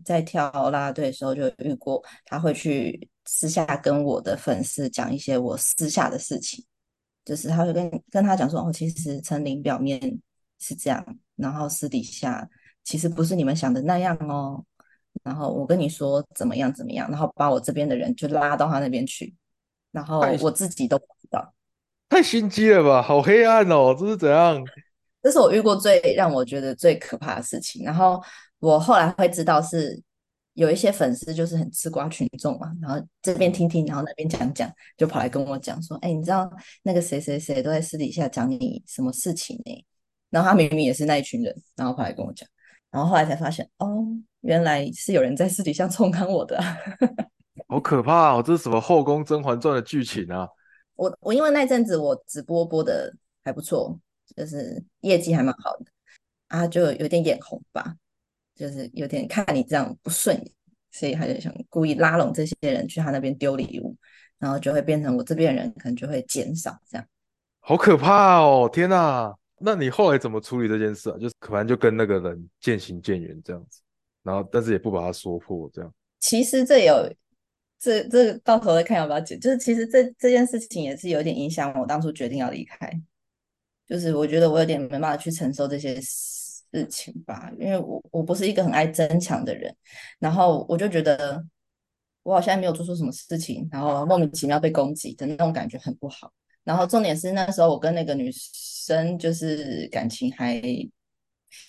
[0.05, 6.64] 在跳啦啦队的时候就遇过，他会去私下跟我的粉丝讲一些我私下的事情。
[7.24, 10.00] 就是他会跟跟他讲说，哦，其实陈琳表面
[10.58, 11.04] 是这样，
[11.37, 12.48] 然后私底下
[12.85, 14.64] 其实不是你们想的那样哦。
[15.22, 19.35] 然后我跟你说怎么样怎么样，然后把我这边的人就拉到他那边去，
[19.90, 21.54] 然后我自己都不知道。
[22.08, 24.62] 太心机了吧，好黑暗哦，这是怎样？
[25.22, 27.85] 这是我遇过最让我觉得最可怕的事情。
[27.85, 28.20] 然后
[28.58, 30.02] 我后来会知道是
[30.55, 36.51] 有一些粉丝就是很吃瓜群众嘛，然后这边听听，然后那边讲讲，就跑来跟我讲说：“哎，你知道
[36.83, 39.85] 那个谁谁谁都在私底下讲你什么事情呢？”
[40.31, 42.49] 然后他明明也是那一群人，然后跑来跟我讲，
[42.91, 44.05] 然后后来才发现，哦，
[44.41, 46.61] 原来是有人在私底下冲康我的。
[47.69, 50.49] 好可怕哦，这是什么《后宫甄嬛传》的剧情啊？
[50.95, 53.12] 我我因为那阵子我直播播的
[53.45, 53.99] 还不错，
[54.37, 55.87] 就是业绩还蛮好的
[56.49, 57.97] 啊，就有点眼红吧，
[58.55, 60.53] 就是有点看你这样不顺眼，
[60.91, 63.97] 所以他就想故意拉拢这些人去他那边丢礼物，
[64.38, 67.07] 然后就会变成我这边人可能就会减少这样。
[67.61, 68.69] 好可怕哦！
[68.73, 71.17] 天哪，那你后来怎么处理这件事啊？
[71.19, 73.81] 就是可能就跟那个人渐行渐远这样子，
[74.23, 75.93] 然后但是也不把他说破这样。
[76.21, 77.12] 其实这有。
[77.85, 82.88] 这这到头来看要不要解，就是其实这这件事情也是有点影响我当初决定要离开，
[83.88, 86.01] 就是我觉得我有点没办法去承受这些
[86.72, 89.74] 事情吧，因为我我不是一个很爱争抢的人，
[90.18, 91.44] 然后我就觉得
[92.22, 96.32] 我好像没有做出什么事情，然后莫名其妙被攻击的那种感觉很不好，
[96.64, 100.61] 然后重点是那时候我跟那个女生就是感情还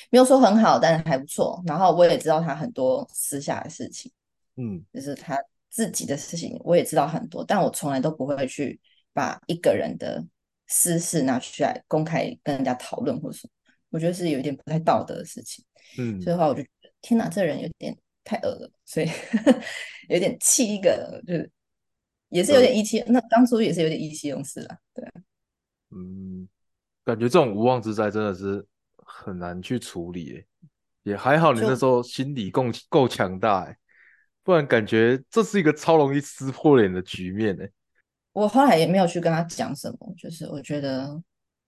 [0.09, 4.11] 没有说很好，但是还不错，然后我也知道她很多私下的事情，
[4.55, 5.37] 嗯，就是她。
[5.75, 8.79] 自己的事情我也知道很多，但我从来都不会去
[9.11, 10.23] 把一个人的
[10.67, 13.62] 私事拿出来公开跟人家讨论或者什么，
[13.93, 15.63] 我觉得是有一点不太道德的事情。
[15.97, 19.08] 嗯，所以的话我就觉得天哪，这人有点太恶了，所以
[20.10, 21.49] 有点气一个，就是
[22.29, 23.01] 也是有点意气。
[23.08, 25.06] 那当初也是有点意气用事了，对。
[25.91, 26.49] 嗯，
[27.06, 28.65] 感觉这种无妄之灾真的是
[28.97, 30.43] 很难去处理，
[31.03, 33.77] 也还好你那时候心理够够强大，哎。
[34.45, 37.69] 不然感觉这是一个超容易撕破脸的局面哎。
[38.34, 41.23] 我后来也没有去跟他讲什么，就是我觉得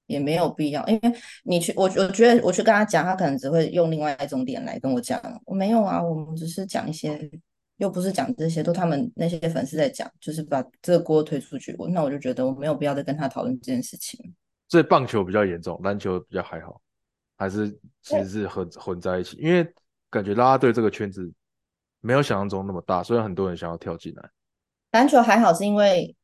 [0.08, 1.14] 也没有必要，因为
[1.44, 5.20] 你去我我觉得我去跟他讲，他可能只会用另外一种点来跟我讲。
[5.46, 7.30] 我没有啊，我们只是讲一些，
[7.78, 11.76] 又不是讲这些，都他们那些粉丝在讲，就是把这个锅推出去。
[11.78, 14.20] 我那我就觉得我没有必要再跟他讨论这件事情。
[14.68, 16.82] 所以棒球比较严重，篮球比较还好，
[17.38, 17.70] 还是
[18.02, 19.66] 其实是混混在一起，因为
[20.10, 21.32] 感觉拉拉队这个圈子。
[22.02, 24.30] 没有想象中那么大，虽然很多人想要跳进来。
[24.92, 26.16] 篮球还好，是因为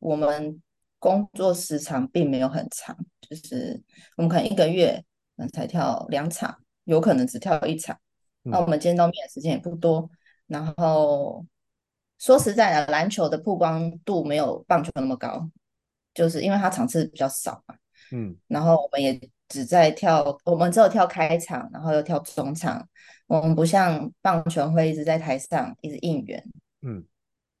[0.00, 0.60] 我们
[0.98, 3.82] 工作时长并没有很长，就是
[4.16, 5.04] 我们可能一个月
[5.52, 7.98] 才跳两场，有可能只跳一场。
[8.42, 10.08] 那我们见到面的时间也不多。
[10.46, 11.44] 然后
[12.18, 15.48] 说实在的，篮球的曝光度没有棒球那么高，
[16.14, 17.74] 就是因为它场次比较少嘛。
[18.12, 18.36] 嗯。
[18.46, 22.88] 然后我们也只在跳，我们只有跳开场，然后又跳中场。
[23.26, 26.42] 我们不像棒球会一直在台上一直应援，
[26.80, 27.04] 嗯，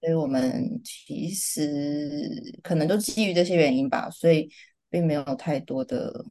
[0.00, 2.30] 所以我们其实
[2.62, 4.48] 可能都基于这些原因吧，所以
[4.88, 6.24] 并没有太多的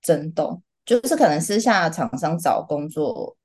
[0.00, 3.36] 争斗，就是可能私下厂商找工作，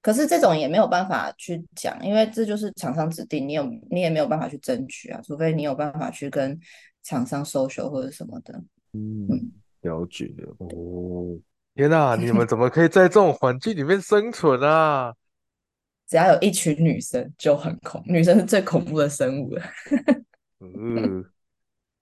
[0.00, 6.58] 可是这种也没有办法去讲，因为这就是厂商指定，你有你也没有办法去争取啊，除非你有办法去跟
[7.02, 9.28] 厂商收手或者什么的，嗯，
[9.80, 11.38] 了解了哦。
[11.74, 12.16] 天哪！
[12.16, 15.14] 你们怎么可以在这种环境里面生存啊？
[16.08, 19.62] 只要有一群女生就很恐，女生是最恐怖的生物了。
[20.60, 21.22] 嗯，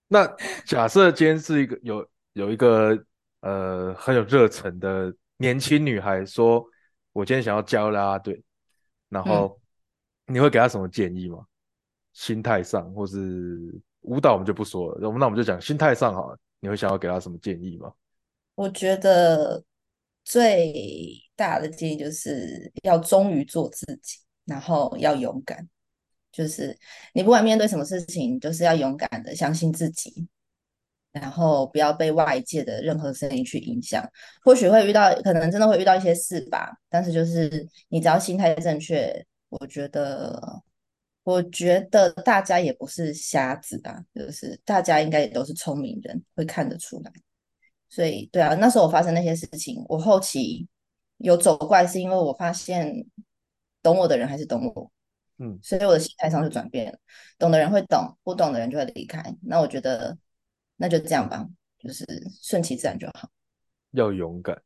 [0.07, 0.25] 那
[0.65, 2.97] 假设今天是一个有有一个
[3.41, 6.65] 呃很有热忱的年轻女孩，说
[7.11, 8.41] 我今天想要加入啦啦队，
[9.09, 9.59] 然后
[10.25, 11.45] 你会给她什么建议吗？
[12.13, 15.07] 心态上，或是舞蹈，我们就不说了。
[15.07, 16.39] 我们那我们就讲心态上好了。
[16.59, 17.91] 你会想要给她什么建议吗？
[18.55, 19.63] 我觉得
[20.23, 25.65] 最大家的建议就是要忠于做自己，然后要勇敢。
[26.29, 26.77] 就是
[27.13, 30.27] 你不管面对什么事情，都是要勇敢的相信自己，
[31.11, 34.07] 然后不要被外界的任何声音去影响。
[34.43, 40.61] 或许会遇到，可能真的会遇到一些事吧，但是就是你只要心态正确，我觉得，
[41.23, 47.11] 我觉得大家也不是瞎子啊，就是大家应该也都是聪明人，会看得出来。
[47.89, 50.67] 所以，对啊，那时候我发生那些事情，我后期
[51.17, 53.05] 有走过来，是因为我发现
[53.81, 54.91] 懂我的人还是懂我，
[55.39, 56.99] 嗯，所以我的心态上就转变了。
[57.39, 59.23] 懂的人会懂，不懂的人就会离开。
[59.41, 60.17] 那我觉得
[60.75, 61.47] 那就这样吧，
[61.79, 62.05] 就是
[62.41, 63.29] 顺其自然就好。
[63.91, 64.61] 要勇敢，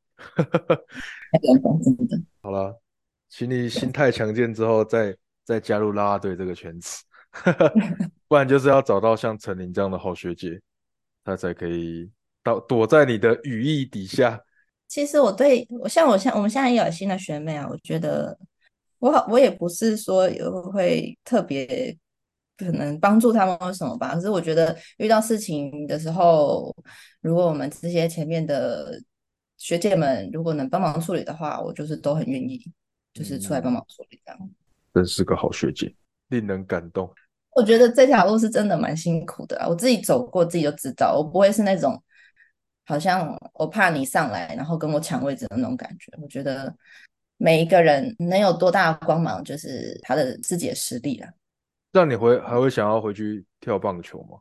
[1.41, 2.19] 勇敢真的。
[2.41, 2.81] 好了，
[3.29, 7.03] 请你心态强健之后，再再加入啦啦队这个圈子，
[8.27, 10.59] 不然就是要找到像陈琳这样的好学姐，
[11.23, 12.11] 她才可以。
[12.43, 14.41] 到躲在你的羽翼底下。
[14.91, 18.37] 其实我对我像我像我们现在也有新的学妹啊，我觉得
[18.99, 21.97] 我好，我也不是说有会特别
[22.57, 26.75] 可能帮助他们或什么吧，可是我觉得遇到事情的时候，
[27.21, 29.01] 如果我们这些前面的
[29.57, 32.61] 学姐们如果能帮忙处理的话，我就是都很愿意，
[33.13, 34.49] 就是出来帮忙处理这样。
[34.93, 35.95] 真是个好学姐，
[36.27, 37.09] 令人感动。
[37.55, 41.97] 我觉得这条路是真的蛮辛苦的啊，我自己走过，自己就知道，我不会是那种
[42.91, 46.11] 好像我怕你上来，然后跟我抢位置的那种感觉。
[46.21, 46.75] 我觉得
[47.37, 51.31] 每一个人能有多大的光芒，就是他的自己的实力啦。
[51.93, 54.39] 让你回还会想要回去跳棒球吗？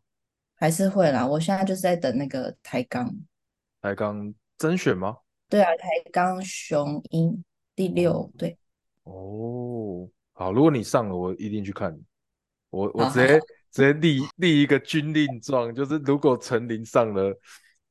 [0.57, 3.09] 还是会啦，我现在就是在等那个台钢，
[3.81, 5.17] 台钢甄选吗？
[5.49, 7.43] 对啊，台钢雄鹰
[7.77, 8.59] 第六队。
[9.05, 11.97] 哦，好，如果你上了，我一定去看。
[12.71, 17.37] 我我直接好直接立立一个军令状，就是如果陈林上了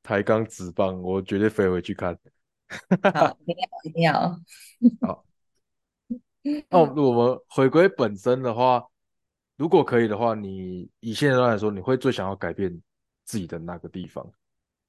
[0.10, 2.18] 台钢直棒，我绝对飞回去看。
[3.14, 4.42] 好， 一定要一定要。
[5.02, 5.24] 好，
[6.68, 8.84] 那我们我们回归本身的话，
[9.56, 12.76] 如果可以的话，你以现在来说，你会最想要改变
[13.24, 14.28] 自己的那个地方？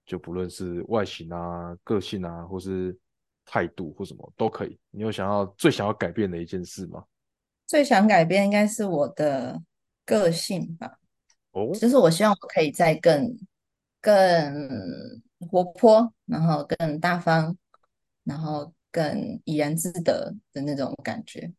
[0.07, 2.99] 就不论是外形啊、个性啊，或是
[3.45, 4.79] 态度或什么都可以。
[4.91, 7.05] 你有想要最想要改变的一件事吗？
[7.66, 9.61] 最想改变应该是我的
[10.07, 10.99] 个性吧。
[11.51, 13.39] 哦，就是我希望我可以再更
[14.01, 17.57] 更活泼，然后更大方，
[18.24, 21.53] 然后更怡然自得的那种感觉。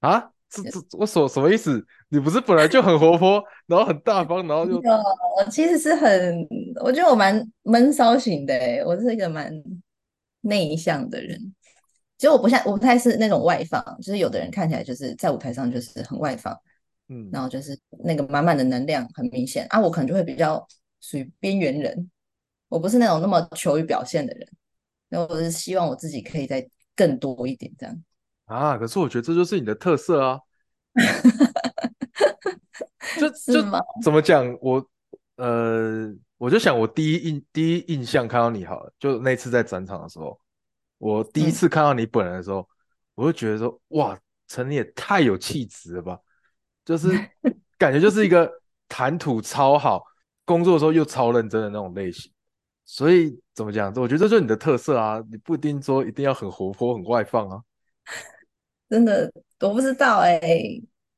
[0.00, 1.84] 啊，这这我所什么意思？
[2.08, 6.46] 你不是本来就很活泼， 然后很大方，然后就有，我其实是很，
[6.84, 9.52] 我觉得我蛮闷骚型的诶，我是一个蛮
[10.42, 11.38] 内向的人。
[12.18, 16.56] 其实我不像，我不太是那种外放，就是有的人看起来就是在舞台上就是很外放，
[17.08, 20.66] 嗯然后就是那个满满的能量很明显啊，我可能就会比较
[21.00, 22.10] 属于边缘人，
[22.68, 24.48] 我不是那种那么求于表现的人，
[25.08, 28.04] 那我是希望我自己可以再更多一点这样。
[28.46, 30.40] 啊，可是我觉得这就是你的特色啊。
[33.18, 33.80] 就是就吗？
[34.02, 34.46] 怎么讲？
[34.60, 34.86] 我
[35.36, 40.38] 呃，我就想我第一印第一印象看到你好了，就那次在展场的时候，
[40.98, 42.68] 我第一嗯次看到你本人的时候，
[43.14, 44.18] 我就觉得说，哇，
[44.48, 46.18] 陈你也太有气质了吧！
[46.84, 47.08] 就是
[47.78, 48.50] 感觉就是一个
[48.88, 50.04] 谈吐超好，
[50.46, 52.32] 工作的时候又超认真的那种类型。
[52.86, 53.92] 所以怎么讲？
[53.96, 55.20] 我觉得这就是你的特色啊！
[55.28, 57.60] 你不一定说一定要很活泼、很外放啊。
[58.88, 59.28] 真的
[59.58, 60.40] 我不知道哎、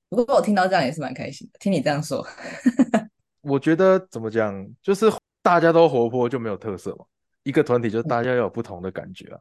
[0.08, 2.26] 不过我听到这样也是蛮开心的，听你这样说。
[3.42, 5.12] 我觉得怎么讲，就是
[5.42, 7.04] 大家都活泼就没有特色嘛。
[7.42, 9.38] 一个团体就是大家要有不同的感觉啊，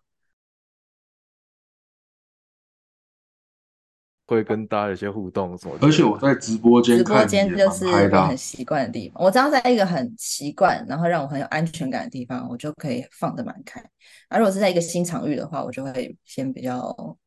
[4.27, 5.87] 会跟大家有些互动什么的。
[5.87, 9.23] 而且我在直播间直播间就是我很习惯的地方。
[9.23, 13.83] 我只要在一个很习惯，然后让我很有安全感的地方，我就可以放得蛮开。
[14.29, 17.17] 而如果是在一个新场域的话，我就会先比较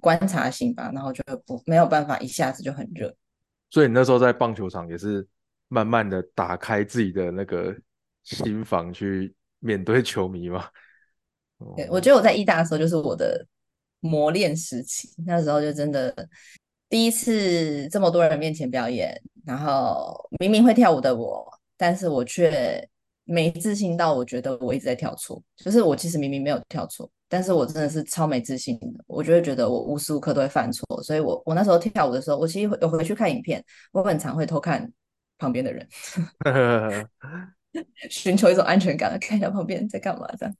[0.00, 3.14] 观察性吧，然后就不没有办法一下子就很热。
[3.70, 5.26] 所以你那时候在棒球场也是
[5.68, 7.74] 慢慢的打开自己的那个
[8.22, 10.64] 心房去面对球迷嘛。
[11.74, 13.44] 对，哦我觉得我在一大的时候就是我的
[14.00, 16.14] 磨练时期，那时候就真的
[16.88, 22.88] 第一次这么多人面前表演，然后明明会跳舞的我，但是我却
[23.24, 34.88] 没自信到我觉得我一直在跳错，就是我其实明明没有跳错，但是我真的是超没自信的，我就会觉得我无时无刻都会犯错，所以我我那时候跳舞的时候，我其实有回去看影片，我很常会偷看
[35.38, 35.88] 旁边的人
[38.08, 40.56] 寻求一种安全感，看一下旁边在干嘛这样。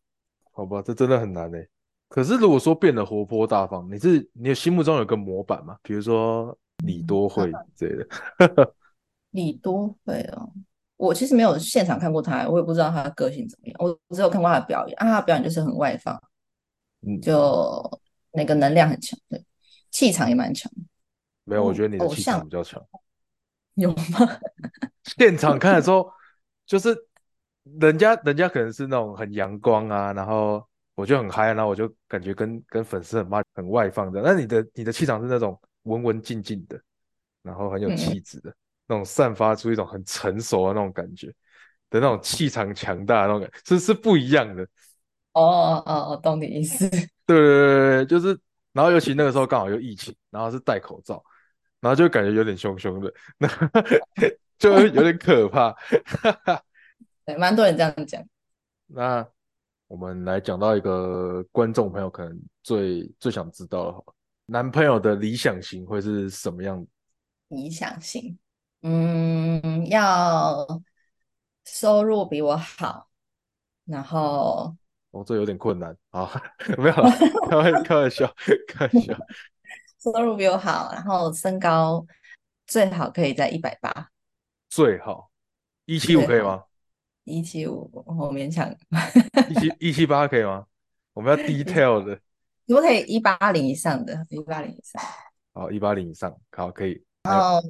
[0.52, 1.68] 好吧，这真的很难诶。
[2.16, 5.76] 可是如果说变得活泼大方，你是你的心目中有个模板吗？
[5.82, 8.74] 比如说李多惠之类的。
[9.32, 10.50] 李多惠哦，
[10.96, 16.18] 我其实没有现场看过他，我也不知道他的个性怎么样，我只有看过他的表演啊，他的表演就是很外放，
[17.06, 18.00] 嗯，就
[18.32, 19.44] 那个能量很强，对，
[19.90, 20.80] 气场也蛮强的。
[21.44, 22.82] 没有，我哦觉得你的气场比较强。
[23.74, 24.38] 有吗？
[25.18, 26.10] 现场看的时候，
[26.64, 26.96] 就是
[27.78, 30.66] 人家人家可能是那种很阳光啊，然后
[30.96, 34.20] 我就很嗨，然后我就感觉跟跟粉丝很慢很外放的。
[34.22, 36.80] 那你的你的气场是那种文文静静的，
[37.42, 38.52] 然后很有嗯气质的，
[38.88, 41.28] 那种散发出一种很成熟的那种感觉
[41.90, 44.62] 的那种气场强大的那种感觉，是是不一样的。
[45.32, 46.88] 哦哦哦，哦懂你意思。
[47.26, 48.38] 对对对对，就是，
[48.72, 51.22] 然后尤其那个时候刚好又疫情，然后是戴口罩，
[51.80, 53.48] 然后就感觉有点凶凶的， 那
[54.58, 55.76] 就有点可怕。
[57.26, 58.24] 对，蛮多人这样讲。
[58.86, 59.28] 那
[59.88, 64.04] 我们来讲到一个观众朋友可能最最想知道的哈，
[64.44, 66.84] 男朋友的理想型会是什么样？
[67.48, 68.36] 理想型，
[68.82, 70.66] 嗯，要
[71.64, 73.08] 收入比我好，
[73.84, 74.74] 然后
[75.12, 76.28] 哦，这有点困难啊，
[76.76, 77.10] 没有啦，
[77.48, 78.26] 开玩开玩笑，
[78.66, 79.16] 开玩笑。
[80.02, 82.04] 收入比我好，然后身高
[82.66, 84.10] 最好可以在一百八，
[84.68, 85.30] 最好
[85.84, 86.64] 一七五可以吗？
[87.26, 88.72] 一七五我勉强，
[89.50, 90.64] 一七一七八可以吗？
[91.12, 92.14] 我们要 detail 的，
[92.66, 94.24] 可不可以一八零以上的？
[94.30, 95.02] 一八零以上。
[95.52, 97.02] 好，一八零以上，好，可以。
[97.24, 97.60] 然后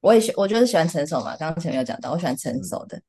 [0.00, 1.34] 我也喜，我就是喜欢成熟嘛。
[1.36, 3.00] 刚刚前面有讲到，我喜欢成熟的，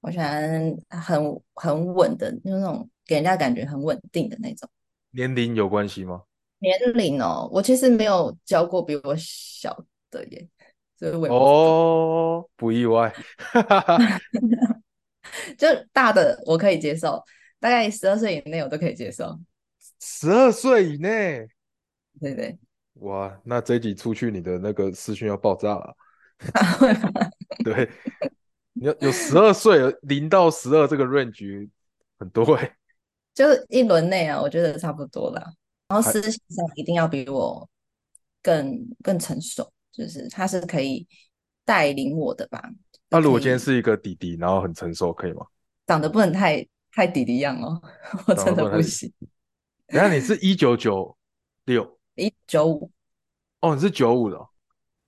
[0.00, 4.68] 我喜欢很很稳的，就是那种给人家感觉很稳定的那种。
[5.10, 6.22] 年龄有关系吗？
[6.60, 10.48] 年龄哦，我其实没有教过比我小的耶，
[10.98, 13.12] 所以我哦不意外，
[15.56, 17.22] 就大的我可以接受，
[17.58, 19.38] 大概十二岁以内我都可以接受。
[20.00, 21.46] 十二岁以内，
[22.20, 22.58] 对对。
[22.94, 25.96] 哇，那这一集出去，你的那个私讯要爆炸了。
[27.64, 27.90] 对，
[28.72, 31.68] 你要有十二岁，零到十二这个 range
[32.18, 32.76] 很多哎，
[33.34, 35.54] 就是一轮内啊，我觉得差不多了。
[35.88, 37.68] 然后思想上一定要比我
[38.42, 41.06] 更更成熟，就是他是可以
[41.64, 42.70] 带领我的吧。
[43.10, 45.44] 那如果今天是一个弟弟，然后很成熟，可以吗？
[45.86, 47.82] 长得不能太太弟弟样哦，
[48.28, 49.12] 我真的不行。
[49.88, 51.16] 等下你是一九九
[51.64, 51.98] 六。
[52.14, 52.90] 一九五，
[53.60, 54.38] 哦，你是九五的，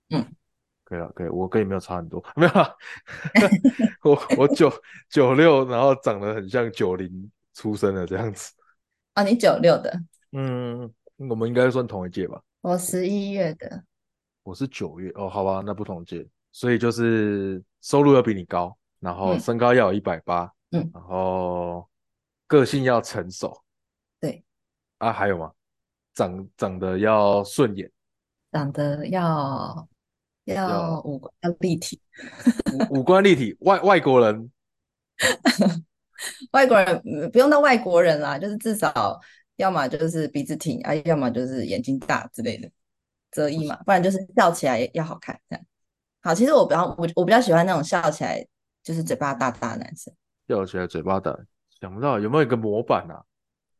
[0.09, 0.25] 嗯，
[0.83, 2.51] 可以了，可以，我跟你没有差很多， 没有，
[4.11, 4.71] 我我九
[5.09, 8.51] 九六，然后长得很像九零出生的这样子，
[9.13, 10.01] 啊，你九六的，
[10.31, 12.41] 嗯，我们应该算同一届吧？
[12.61, 13.83] 我十一月的，
[14.41, 21.89] 我是九月，哦，好吧，那不同届，所以就是收入要比你高，然后身高要有一百八，嗯，然后
[22.47, 23.61] 个性要成熟，
[24.19, 24.45] 对，
[24.99, 25.51] 啊，还有吗？
[26.13, 27.91] 长长得要顺眼，
[28.51, 29.87] 长得要
[30.45, 31.99] 要五官要立体，
[32.91, 34.51] 五五官立体，外 外国人，
[36.51, 39.19] 外国人不用到外国人啦，就是至少
[39.55, 42.69] 要么就是鼻子挺啊，要么就是眼睛大之类的，
[43.31, 45.65] 择一嘛，不然就是笑起来要好看这样。
[46.23, 48.43] 好，其实我比较我我比较喜欢那种笑起来
[48.81, 50.11] 就是嘴巴大大的男生，
[50.47, 51.37] 笑起来嘴巴大，
[51.79, 53.21] 想不到有没有一个模板啊？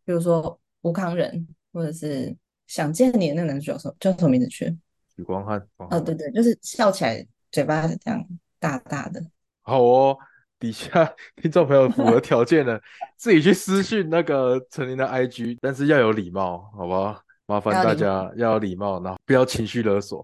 [0.06, 1.48] 比如说吴康仁。
[1.74, 2.32] 或者是
[2.68, 4.78] 想见你的那个男主角什叫什么名字去？
[5.16, 5.60] 许光汉。
[5.78, 8.24] 哦，对对，就是笑起来嘴巴这样
[8.60, 9.20] 大大的。
[9.64, 10.16] 好哦，
[10.60, 12.80] 底下听众朋友符合条件的，
[13.18, 17.20] 自己去私讯那个陈琳的 IG，但是要有礼貌，好不好？
[17.48, 20.24] 麻烦大家要有礼貌，然后不要情绪勒索，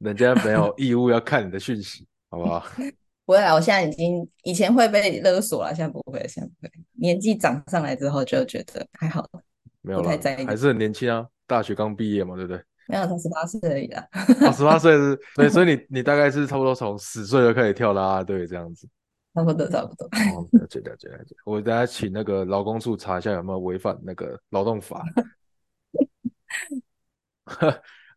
[0.00, 2.62] 人家没有义务要看你的讯息， 好不好？
[3.24, 6.72] 不会啊，我现在已经以前会被勒索了，现在不会，现在不会。
[6.94, 9.40] 年纪长上来之后就觉得还好了。
[9.82, 12.60] 没有太在意，还是很年轻啊，大学刚毕业嘛，对不对？
[12.88, 14.04] 没有，才十八岁而已啦。
[14.42, 18.88] 哦，十八岁是，所以所以你你大概是差不多从十岁就开始跳啦啦队这样子。
[19.32, 20.06] 差不多，差不多。
[20.06, 21.36] 哦，了解了解了解。
[21.44, 25.04] 我等下请那个劳工处查一下有没有违反那个劳动法。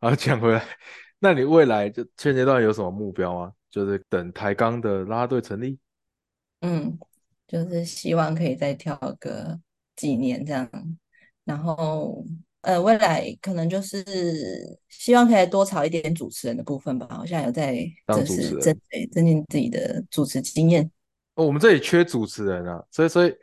[0.02, 0.66] 好，讲回来，
[1.24, 3.54] 那你未来就现阶段有什么目标吗？
[3.70, 5.80] 就是等台钢的啦啦队成立。
[6.60, 7.00] 嗯，
[7.48, 9.58] 就是希望可以再跳个
[9.96, 10.70] 几年这样。
[11.46, 12.26] 然后，
[12.60, 17.08] 呃，未来可能就是希望可以多炒一点主持人的部分吧。
[17.22, 17.74] 我现在有在
[18.08, 18.78] 就是增
[19.14, 20.84] 增进自己的主持经验。
[21.36, 23.34] 哦，我们这里缺主持人啊，所以所以，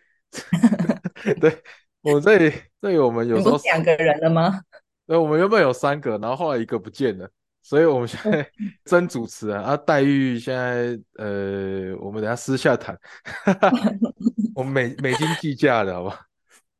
[1.40, 1.62] 对，
[2.02, 4.60] 我们这里这里我们有时候两个人了吗？
[5.06, 7.28] 对，我们原本有三个，然后后来一个不见了，
[7.62, 8.46] 所以我们现在
[8.84, 12.98] 真主持啊啊，待遇现在呃，我们等下私下谈，
[14.54, 16.20] 我们美美金计价的好吧？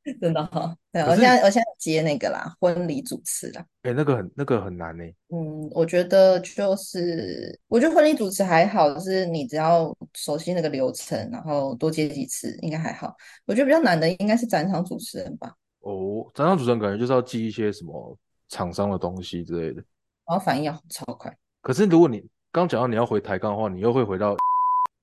[0.19, 3.65] 真的哈，对，我现在我现在接那个啦，婚礼主持啦。
[3.83, 5.05] 哎，那个很那个很难呢。
[5.29, 13.15] 嗯，我觉得就是，我觉得婚礼主持还好，就是你只要熟悉那个流程，然后多接几次，应该还好。
[13.45, 15.55] 我觉得比较难的应该是展场主持人吧。
[15.81, 18.17] 哦，展场主持人感觉就是要记一些什么
[18.49, 19.85] 厂商的东西之类的，
[20.31, 21.37] 然后反应要超快。
[21.61, 24.37] 可是如果你刚讲到你要回台钢的话，你又会回到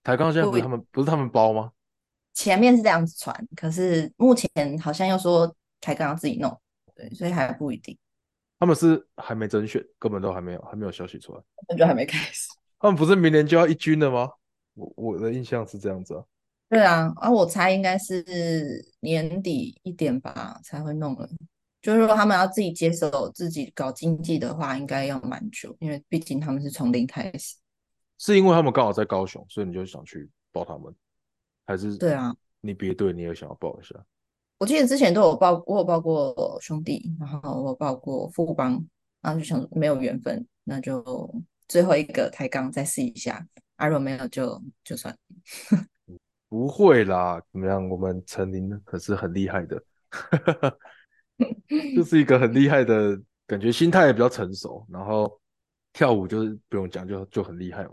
[0.01, 1.69] 台钢，现在不是他们不是他们包吗？
[2.33, 4.49] 前面是这样子传，可是目前
[4.81, 6.57] 好像又说台钢要自己弄，
[6.95, 7.97] 对，所以还不一定。
[8.57, 12.47] 他们是还没甄选，根本都还没有，还没有消息出来，那就还没开始。
[12.79, 14.29] 他们不是明年就要一军了吗？
[14.75, 16.23] 我我的印象是这样子啊。
[16.69, 21.27] 对啊，啊，我猜应该是年底一点吧才会弄了。
[21.81, 27.55] 就是说他们要自己接手自己搞经济的话，应该要蛮久，因为毕竟他们是从零开始。
[28.17, 30.93] 是因为他们刚好在高雄，所以你就想去报他们。
[31.65, 33.95] 还是对啊，你别队你也想要报一下。
[34.57, 38.83] 我记得之前都有报，我有报过兄弟，然后我报过富邦，
[39.21, 41.31] 然后就想没有缘分，那就
[41.67, 43.45] 最后一个抬杠再试一下。
[43.75, 45.15] 啊，如果没有就就算。
[46.49, 47.87] 不会啦，怎么样？
[47.89, 49.83] 我们陈林可是很厉害的，
[51.95, 55.39] 就是一个很厉害的感觉心态也比较成熟，然后
[55.93, 57.91] 跳舞就是不用讲就就很厉害嘛，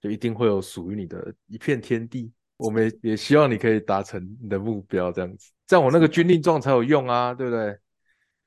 [0.00, 2.32] 就一定会有属于你的一片天地。
[2.58, 7.78] 我们也也希望你可以达成你的目标，这样子，这样我那个军令状才有用啊，对不对？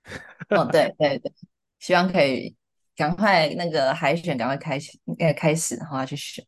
[0.58, 1.34] 哦，对对对，
[1.80, 2.56] 希望可以
[2.96, 6.46] 赶快那个海选赶快开始，该开始，然后要去选。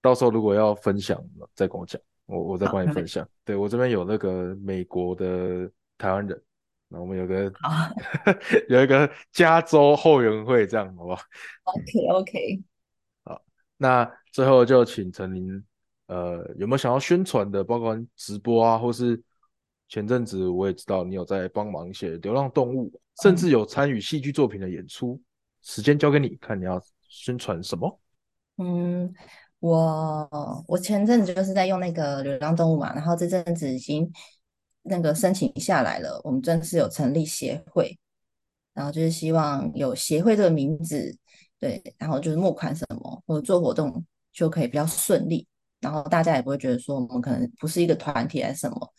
[0.00, 1.20] 到时候如果要分享，
[1.54, 3.28] 再跟我讲，我我再帮你分享。
[3.44, 5.68] 对我这边有那个美国的
[5.98, 6.40] 台湾人，
[6.92, 7.50] 那我们有个
[8.68, 11.22] 有一个加州后援会，这样好不好
[11.64, 12.62] ？OK OK。
[13.24, 13.40] 好，
[13.76, 15.64] 那最后就请陈林。
[16.08, 19.22] 呃，有没有想要宣传的，包括直播啊，或是
[19.88, 25.22] 前阵子我也知道你有在帮忙写流浪动物，甚至有参与戏剧作品的演出。
[25.62, 28.00] 时间交给你，看你要宣传什么。
[28.56, 29.14] 嗯，
[29.60, 30.28] 我
[30.66, 34.10] 我前阵子就是在用那个流浪动物嘛，然后这阵子已经
[34.82, 37.98] 那个申请下来了，我们正式有成立协会，
[38.72, 41.16] 然后就是希望有协会这个名字，
[41.58, 45.46] 对，然后就是募款什么或者做活动就可以比较顺利。
[45.80, 48.94] 然后大家也不会觉得说我们可能不是一个团体还是什么，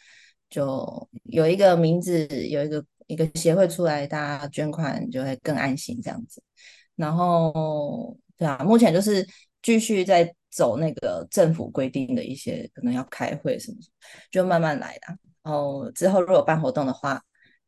[0.50, 6.42] 就有一个名字，有一个一个协会出来，大家捐款就会更安心这样子。
[6.96, 9.28] 然后对啊，目前就是
[9.62, 13.78] 继续在走那个政府规定的一些可能要开会什么，
[14.32, 15.31] 就慢慢来的。
[15.44, 17.22] 然后之后如果办活动的话。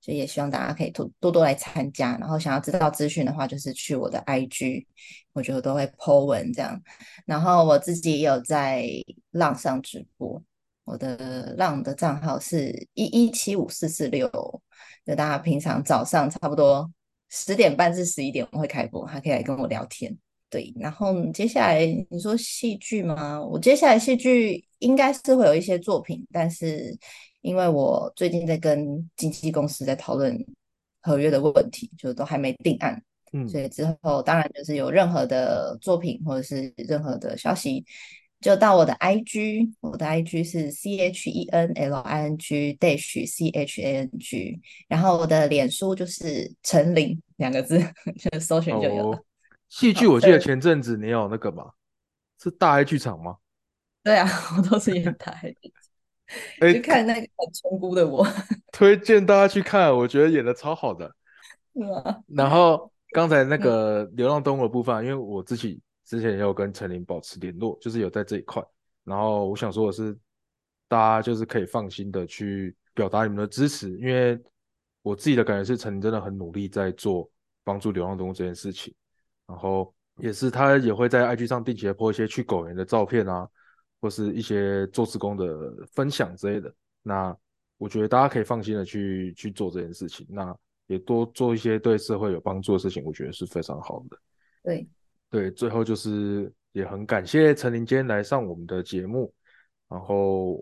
[0.06, 4.86] 就也希望大家可以多多多来参加，然后想要知道资讯的话，就是去我的 IG，
[5.32, 6.78] 我觉得都会 po 文这样。
[7.26, 8.86] 然后我自己也有在
[9.32, 10.44] 浪上直播，
[10.84, 14.30] 我的浪的账号是一一七五四四六，
[15.06, 16.92] 就大家平常早上差不多
[17.30, 20.14] 十点半至十一点我会开播，还可以来跟我聊天。
[20.50, 23.42] 对，然后接下来你说戏剧吗？
[23.42, 26.94] 我接下来戏剧应该是会有一些作品，但是。
[27.44, 30.34] 因为我最近在跟经纪公司在讨论
[31.02, 37.86] 合约的问题，就都还没定案，嗯，所以之后当然就是有任何的作品或者是任何的消息，
[38.40, 43.98] 就到我的 IG，我的 IG 是 C H E N L I N G dash C H A
[43.98, 47.78] N G，然后我的脸书就是陈琳两个字，
[48.18, 49.24] 就搜寻就有了。
[49.68, 51.66] 戏剧我记得前阵子你有那个吗？
[52.42, 53.36] 是大爱剧场吗？
[54.02, 55.74] 对啊，我都是演大爱剧
[56.60, 56.74] 场。
[56.74, 58.26] 去看那个很村姑的我，
[58.72, 61.14] 推荐大家去看，我觉得演的超好的。
[62.28, 68.64] 然后刚才那个流浪动物的部分，因为我自己之前也有跟陈琳保持联络，就是有在这一块。
[69.04, 70.18] 然后我想说的是，
[70.88, 74.40] 大家就是可以放心的去表达你们的支持，因为
[75.02, 77.30] 我自己的感觉是陈琳真的很努力在做
[77.64, 78.94] 帮助流浪动物这件事情。
[79.48, 83.50] 然后也是他也会在 IG 上定期的 po 一些去狗园的照片啊。
[84.04, 86.70] 或是一些做职工的分享之类的，
[87.02, 87.34] 那
[87.78, 90.54] 我觉得大家可以放心的去去做这件事情，那
[90.88, 94.18] 也多做一些对社会有帮助的事情，我觉得是非常好的。
[94.62, 94.86] 对
[95.30, 99.34] 对，最后就是也很感谢陈林今天来上我们的节目，
[99.88, 100.62] 然后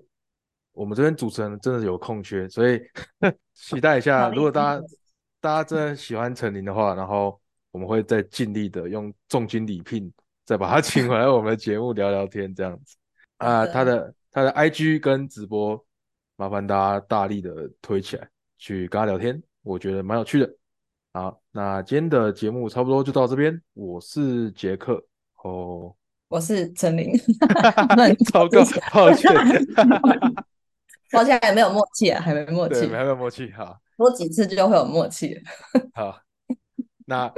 [0.72, 2.80] 我们这边主持人真的有空缺，所以
[3.56, 4.86] 期待一下，如果大家
[5.40, 10.14] 大家真的喜欢陈林的话，然后我们会再尽力的用重金礼聘，
[10.46, 13.01] 再把他 请回来我们的节目聊聊天，这样子。
[13.42, 15.84] 啊，他的他的 IG 跟直播，
[16.36, 20.50] 麻烦大家大力的推起来，去跟他聊天，我觉得蛮有趣的。
[21.14, 25.04] 好，那今天的节目差不多就到这边，我是杰克，
[25.44, 25.94] 哦，
[26.30, 27.12] 我是陈琳，
[28.32, 28.64] 糟糕，
[28.94, 29.30] 抱歉，
[31.12, 35.36] 抱歉，还没有默契啊，还没默契，还没有默契，好，多几次就会有默契。
[35.94, 36.18] 好，
[37.06, 37.30] 那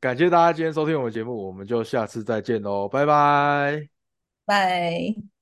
[0.00, 3.88] 感谢大家今天收听我们节目，我们就下次再见喽，拜拜，
[4.44, 5.39] 拜。